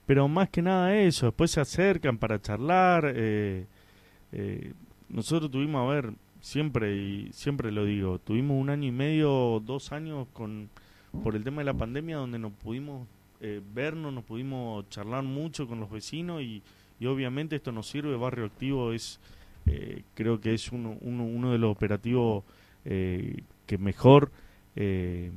pero 0.07 0.29
más 0.29 0.49
que 0.49 0.63
nada 0.63 0.97
eso, 0.97 1.27
después 1.27 1.51
se 1.51 1.61
acercan 1.61 2.19
para 2.19 2.41
charlar, 2.41 3.13
eh, 3.13 3.67
eh, 4.31 4.75
nosotros 5.09 5.51
tuvimos, 5.51 5.83
a 5.83 5.93
ver, 5.93 6.15
siempre 6.39 6.97
y 6.97 7.33
siempre 7.33 7.73
lo 7.73 7.85
digo, 7.85 8.21
tuvimos 8.21 8.61
un 8.61 8.71
año 8.71 8.87
y 8.87 8.93
medio, 8.93 9.59
dos 9.59 9.91
años 9.91 10.29
con 10.33 10.71
por 11.25 11.35
el 11.35 11.43
tema 11.43 11.63
de 11.63 11.65
la 11.65 11.75
pandemia 11.75 12.17
donde 12.17 12.39
no 12.39 12.51
pudimos 12.51 13.09
eh, 13.47 13.61
vernos, 13.75 14.13
nos 14.13 14.25
pudimos 14.25 14.89
charlar 14.89 15.23
mucho 15.23 15.67
con 15.67 15.81
los 15.81 15.91
vecinos 15.91 16.43
y, 16.43 16.63
y 16.99 17.07
obviamente 17.07 17.57
esto 17.57 17.73
nos 17.73 17.87
sirve. 17.87 18.17
Barrio 18.17 18.47
Activo 18.47 18.93
es, 18.93 19.21
eh, 19.67 20.03
creo 20.15 20.41
que 20.41 20.55
es 20.55 20.73
uno, 20.73 20.97
uno, 21.01 21.25
uno 21.25 21.53
de 21.53 21.59
los 21.59 21.71
operativos 21.71 22.45
eh, 22.85 23.43
que 23.67 23.79
mejor 23.79 24.31
se 24.75 25.33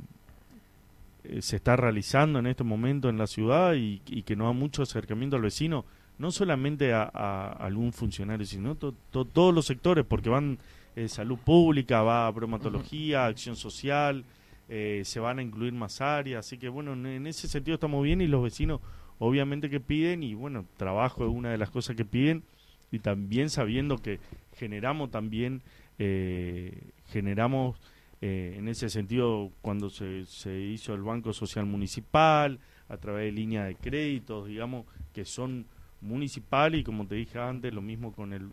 está 1.55 1.75
realizando 1.75 2.39
en 2.39 2.47
este 2.47 2.63
momento 2.63 3.09
en 3.09 3.17
la 3.17 3.27
ciudad 3.27 3.75
y, 3.75 4.01
y 4.07 4.23
que 4.23 4.35
nos 4.35 4.47
da 4.47 4.53
mucho 4.53 4.81
acercamiento 4.81 5.35
al 5.35 5.43
vecino 5.43 5.85
no 6.17 6.31
solamente 6.31 6.93
a, 6.93 7.51
algún 7.59 7.93
funcionario, 7.93 8.45
sino 8.45 8.75
todos 8.75 9.53
los 9.53 9.65
sectores, 9.65 10.05
porque 10.05 10.29
van 10.29 10.57
eh, 10.95 11.07
salud 11.07 11.37
pública, 11.37 12.01
va 12.01 12.27
a 12.27 12.31
bromatología, 12.31 13.27
acción 13.27 13.55
social, 13.55 14.23
eh, 14.69 15.01
se 15.05 15.19
van 15.19 15.39
a 15.39 15.41
incluir 15.41 15.73
más 15.73 16.01
áreas, 16.01 16.45
así 16.45 16.57
que 16.57 16.69
bueno, 16.69 16.93
en, 16.93 17.27
ese 17.27 17.47
sentido 17.47 17.75
estamos 17.75 18.03
bien 18.03 18.21
y 18.21 18.27
los 18.27 18.43
vecinos 18.43 18.81
obviamente 19.19 19.69
que 19.69 19.79
piden 19.79 20.23
y 20.23 20.33
bueno, 20.33 20.65
trabajo 20.77 21.25
es 21.25 21.31
una 21.31 21.51
de 21.51 21.57
las 21.57 21.69
cosas 21.69 21.95
que 21.95 22.05
piden 22.05 22.43
y 22.91 22.99
también 22.99 23.49
sabiendo 23.49 23.97
que 23.97 24.19
generamos 24.55 25.11
también, 25.11 25.61
eh, 25.99 26.91
generamos 27.07 27.77
en 28.19 28.67
ese 28.67 28.89
sentido 28.89 29.51
cuando 29.61 29.91
se, 29.91 30.25
se 30.25 30.59
hizo 30.59 30.95
el 30.95 31.03
Banco 31.03 31.33
Social 31.33 31.67
Municipal, 31.67 32.59
a 32.89 32.97
través 32.97 33.25
de 33.25 33.31
líneas 33.31 33.67
de 33.67 33.75
créditos, 33.75 34.47
digamos, 34.47 34.85
que 35.13 35.25
son 35.25 35.65
municipal 36.01 36.75
y 36.75 36.83
como 36.83 37.05
te 37.07 37.15
dije 37.15 37.39
antes, 37.39 37.73
lo 37.73 37.81
mismo 37.81 38.13
con 38.13 38.33
el 38.33 38.49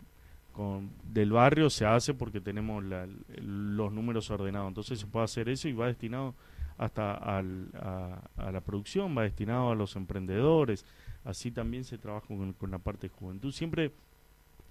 con, 0.55 0.91
del 1.03 1.31
barrio 1.31 1.69
se 1.69 1.85
hace 1.85 2.13
porque 2.13 2.39
tenemos 2.39 2.83
los 2.83 3.91
números 3.91 4.31
ordenados. 4.31 4.69
Entonces 4.69 4.99
se 4.99 5.05
puede 5.05 5.25
hacer 5.25 5.49
eso 5.49 5.67
y 5.67 5.73
va 5.73 5.87
destinado 5.87 6.33
hasta 6.77 7.13
al, 7.13 7.69
a, 7.73 8.51
la 8.51 8.61
producción, 8.61 9.17
va 9.17 9.23
destinado 9.23 9.71
a 9.71 9.75
los 9.75 9.95
emprendedores. 9.97 10.85
Así 11.25 11.51
también 11.51 11.83
se 11.83 11.97
trabaja 11.97 12.27
con, 12.27 12.71
la 12.71 12.79
parte 12.79 13.07
de 13.07 13.13
juventud. 13.13 13.51
Siempre 13.51 13.91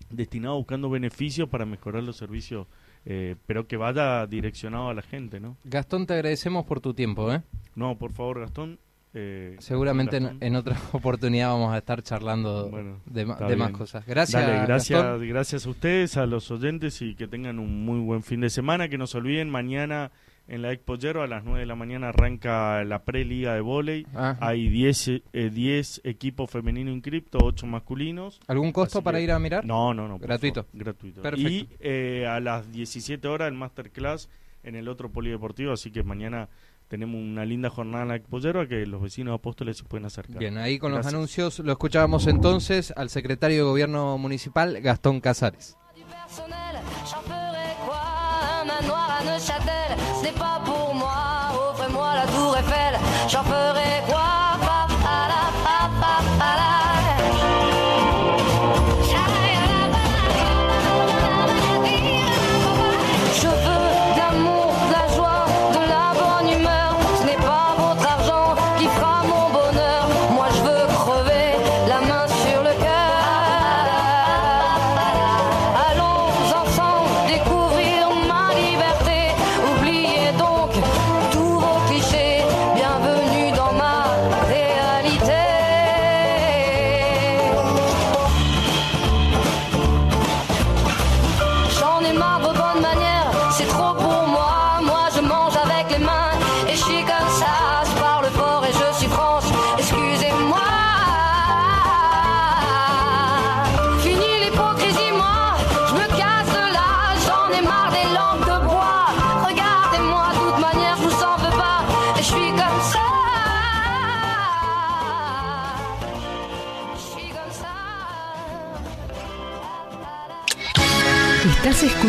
destinado 0.08 0.56
buscando 0.56 0.88
beneficios 0.88 1.48
para 1.48 1.66
mejorar 1.66 2.02
los 2.02 2.16
servicios, 2.16 2.66
eh, 3.04 3.36
pero 3.46 3.66
que 3.66 3.76
vaya 3.76 4.26
direccionado 4.26 4.88
a 4.88 4.94
la 4.94 5.02
gente, 5.02 5.38
¿no? 5.38 5.56
Gastón, 5.64 6.06
te 6.06 6.14
agradecemos 6.14 6.64
por 6.64 6.80
tu 6.80 6.94
tiempo, 6.94 7.32
¿eh? 7.32 7.42
No, 7.74 7.98
por 7.98 8.12
favor, 8.12 8.40
Gastón, 8.40 8.78
eh, 9.14 9.56
Seguramente 9.60 10.16
en, 10.16 10.56
otra 10.56 10.76
oportunidad 10.92 11.48
vamos 11.50 11.72
a 11.72 11.78
estar 11.78 12.02
charlando 12.02 12.70
de, 13.06 13.24
más 13.24 13.70
cosas. 13.70 14.04
Gracias. 14.06 14.66
gracias, 14.66 15.20
gracias 15.20 15.66
a 15.66 15.70
ustedes, 15.70 16.16
a 16.16 16.26
los 16.26 16.50
oyentes 16.50 17.00
y 17.00 17.14
que 17.14 17.28
tengan 17.28 17.58
un 17.58 17.84
muy 17.84 18.00
buen 18.00 18.22
fin 18.22 18.40
de 18.40 18.50
semana. 18.50 18.88
Que 18.88 18.98
no 18.98 19.06
se 19.06 19.18
olviden, 19.18 19.50
mañana 19.50 20.10
en 20.46 20.62
la 20.62 20.72
Expo 20.72 20.96
Hierro 20.96 21.22
a 21.22 21.26
las 21.26 21.44
9 21.44 21.60
de 21.60 21.66
la 21.66 21.74
mañana 21.74 22.10
arranca 22.10 22.84
la 22.84 23.04
pre-liga 23.04 23.54
de 23.54 23.60
volei. 23.60 24.06
Hay 24.40 24.68
10 24.68 25.08
eh, 25.32 25.82
equipos 26.04 26.50
femeninos 26.50 26.94
inscriptos, 26.94 27.42
8 27.42 27.66
masculinos. 27.66 28.40
¿Algún 28.46 28.72
costo 28.72 29.02
para 29.02 29.20
ir 29.20 29.32
a 29.32 29.38
mirar? 29.38 29.64
No, 29.64 29.94
no, 29.94 30.06
no. 30.06 30.18
Gratuito. 30.18 30.66
gratuito. 30.72 31.22
Y 31.36 31.68
eh, 31.80 32.26
a 32.28 32.40
las 32.40 32.70
17 32.70 33.26
horas 33.26 33.48
el 33.48 33.54
masterclass 33.54 34.28
en 34.64 34.76
el 34.76 34.88
otro 34.88 35.10
polideportivo, 35.10 35.72
así 35.72 35.90
que 35.90 36.02
mañana 36.02 36.48
tenemos 36.94 37.20
una 37.20 37.44
linda 37.44 37.70
jornada 37.70 38.04
en 38.04 38.08
la 38.10 38.60
a 38.60 38.68
que 38.68 38.86
los 38.86 39.02
vecinos 39.02 39.34
apóstoles 39.34 39.78
se 39.78 39.82
pueden 39.82 40.06
acercar. 40.06 40.38
Bien, 40.38 40.56
ahí 40.58 40.78
con 40.78 40.92
los 40.92 41.04
anuncios 41.06 41.58
lo 41.58 41.72
escuchábamos 41.72 42.28
entonces 42.28 42.92
al 42.96 43.10
secretario 43.10 43.56
de 43.56 43.62
Gobierno 43.64 44.16
Municipal, 44.16 44.80
Gastón 44.80 45.20
Casares. 45.20 45.76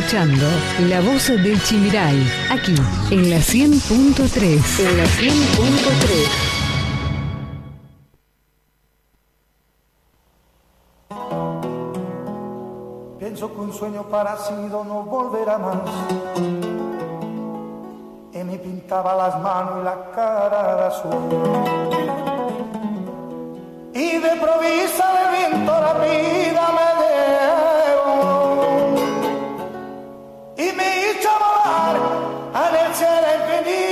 Escuchando 0.06 0.46
La 0.88 1.02
Voz 1.02 1.30
del 1.30 1.60
Chimiray, 1.64 2.32
aquí 2.52 2.76
en 3.10 3.32
la 3.32 3.38
100.3. 3.38 4.80
En 4.80 4.98
la 4.98 5.06
100.3. 5.06 6.28
Pienso 13.18 13.52
que 13.52 13.60
un 13.60 13.74
sueño 13.74 14.04
parecido 14.04 14.84
no 14.84 15.02
volverá 15.04 15.58
más. 15.58 15.78
Y 18.32 18.44
me 18.44 18.60
pintaba 18.60 19.16
las 19.16 19.42
manos 19.42 19.82
y 19.82 19.86
la 19.86 20.12
cara 20.14 20.76
de 20.76 20.84
azul. 20.86 21.18
Y 23.94 24.20
de 24.20 24.36
provisa 24.36 25.14
de 25.14 25.26
viento 25.38 25.74
la 33.02 33.38
vida 33.38 33.62
me 33.66 33.85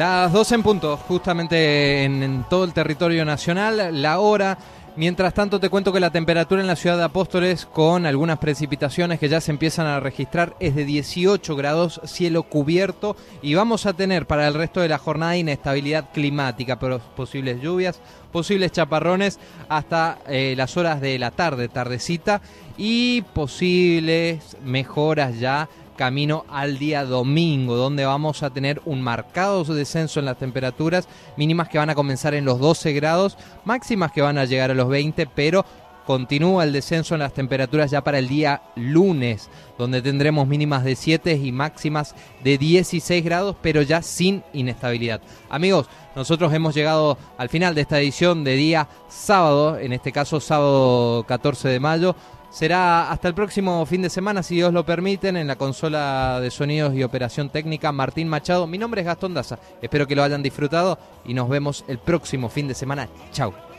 Las 0.00 0.32
12 0.32 0.54
en 0.54 0.62
punto, 0.62 0.96
justamente 0.96 2.04
en, 2.04 2.46
todo 2.48 2.64
el 2.64 2.72
territorio 2.72 3.22
nacional, 3.26 4.00
la 4.00 4.18
hora. 4.18 4.56
Mientras 4.96 5.34
tanto, 5.34 5.60
te 5.60 5.68
cuento 5.68 5.92
que 5.92 6.00
la 6.00 6.10
temperatura 6.10 6.62
en 6.62 6.66
la 6.66 6.74
ciudad 6.74 6.96
de 6.96 7.04
Apóstoles, 7.04 7.66
con 7.66 8.06
algunas 8.06 8.38
precipitaciones 8.38 9.20
que 9.20 9.28
ya 9.28 9.42
se 9.42 9.50
empiezan 9.50 9.86
a 9.86 10.00
registrar, 10.00 10.56
es 10.58 10.74
de 10.74 10.86
18 10.86 11.54
grados, 11.54 12.00
cielo 12.04 12.44
cubierto, 12.44 13.14
y 13.42 13.52
vamos 13.52 13.84
a 13.84 13.92
tener 13.92 14.26
para 14.26 14.48
el 14.48 14.54
resto 14.54 14.80
de 14.80 14.88
la 14.88 14.96
jornada 14.96 15.36
inestabilidad 15.36 16.08
climática, 16.14 16.78
pero 16.78 16.98
posibles 16.98 17.60
lluvias, 17.60 18.00
posibles 18.32 18.72
chaparrones 18.72 19.38
hasta 19.68 20.16
eh, 20.28 20.54
las 20.56 20.78
horas 20.78 21.02
de 21.02 21.18
la 21.18 21.30
tarde, 21.30 21.68
tardecita, 21.68 22.40
y 22.78 23.20
posibles 23.34 24.56
mejoras 24.64 25.38
ya 25.38 25.68
camino 26.00 26.46
al 26.48 26.78
día 26.78 27.04
domingo, 27.04 27.76
donde 27.76 28.06
vamos 28.06 28.42
a 28.42 28.48
tener 28.48 28.80
un 28.86 29.02
marcado 29.02 29.64
descenso 29.64 30.18
en 30.18 30.24
las 30.24 30.38
temperaturas, 30.38 31.06
mínimas 31.36 31.68
que 31.68 31.76
van 31.76 31.90
a 31.90 31.94
comenzar 31.94 32.32
en 32.32 32.46
los 32.46 32.58
12 32.58 32.94
grados, 32.94 33.36
máximas 33.66 34.10
que 34.10 34.22
van 34.22 34.38
a 34.38 34.46
llegar 34.46 34.70
a 34.70 34.74
los 34.74 34.88
20, 34.88 35.26
pero 35.26 35.62
continúa 36.06 36.64
el 36.64 36.72
descenso 36.72 37.12
en 37.14 37.20
las 37.20 37.34
temperaturas 37.34 37.90
ya 37.90 38.02
para 38.02 38.18
el 38.18 38.28
día 38.28 38.62
lunes, 38.76 39.50
donde 39.76 40.00
tendremos 40.00 40.48
mínimas 40.48 40.84
de 40.84 40.96
7 40.96 41.34
y 41.34 41.52
máximas 41.52 42.14
de 42.42 42.56
16 42.56 43.22
grados, 43.22 43.56
pero 43.60 43.82
ya 43.82 44.00
sin 44.00 44.42
inestabilidad. 44.54 45.20
Amigos, 45.50 45.86
nosotros 46.16 46.50
hemos 46.54 46.74
llegado 46.74 47.18
al 47.36 47.50
final 47.50 47.74
de 47.74 47.82
esta 47.82 48.00
edición 48.00 48.42
de 48.42 48.54
día 48.54 48.88
sábado, 49.10 49.78
en 49.78 49.92
este 49.92 50.12
caso 50.12 50.40
sábado 50.40 51.24
14 51.28 51.68
de 51.68 51.78
mayo. 51.78 52.16
Será 52.50 53.10
hasta 53.12 53.28
el 53.28 53.34
próximo 53.34 53.86
fin 53.86 54.02
de 54.02 54.10
semana, 54.10 54.42
si 54.42 54.56
Dios 54.56 54.72
lo 54.72 54.84
permiten, 54.84 55.36
en 55.36 55.46
la 55.46 55.56
consola 55.56 56.40
de 56.40 56.50
sonidos 56.50 56.94
y 56.94 57.04
operación 57.04 57.48
técnica 57.48 57.92
Martín 57.92 58.28
Machado. 58.28 58.66
Mi 58.66 58.76
nombre 58.76 59.02
es 59.02 59.06
Gastón 59.06 59.34
Daza. 59.34 59.58
Espero 59.80 60.06
que 60.06 60.16
lo 60.16 60.24
hayan 60.24 60.42
disfrutado 60.42 60.98
y 61.24 61.32
nos 61.32 61.48
vemos 61.48 61.84
el 61.86 61.98
próximo 61.98 62.48
fin 62.48 62.66
de 62.66 62.74
semana. 62.74 63.08
Chao. 63.32 63.69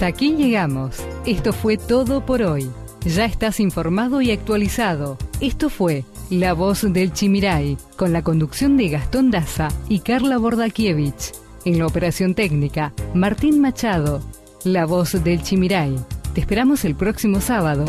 Hasta 0.00 0.08
aquí 0.08 0.34
llegamos. 0.34 0.96
Esto 1.26 1.52
fue 1.52 1.76
todo 1.76 2.24
por 2.24 2.40
hoy. 2.40 2.70
Ya 3.04 3.26
estás 3.26 3.60
informado 3.60 4.22
y 4.22 4.30
actualizado. 4.30 5.18
Esto 5.42 5.68
fue 5.68 6.06
La 6.30 6.54
Voz 6.54 6.90
del 6.90 7.12
Chimiray, 7.12 7.76
con 7.96 8.14
la 8.14 8.22
conducción 8.22 8.78
de 8.78 8.88
Gastón 8.88 9.30
Daza 9.30 9.68
y 9.90 9.98
Carla 9.98 10.38
Bordakiewicz. 10.38 11.32
En 11.66 11.78
la 11.78 11.86
operación 11.86 12.34
técnica, 12.34 12.94
Martín 13.12 13.60
Machado. 13.60 14.22
La 14.64 14.86
Voz 14.86 15.22
del 15.22 15.42
Chimiray. 15.42 15.94
Te 16.32 16.40
esperamos 16.40 16.86
el 16.86 16.94
próximo 16.94 17.42
sábado 17.42 17.84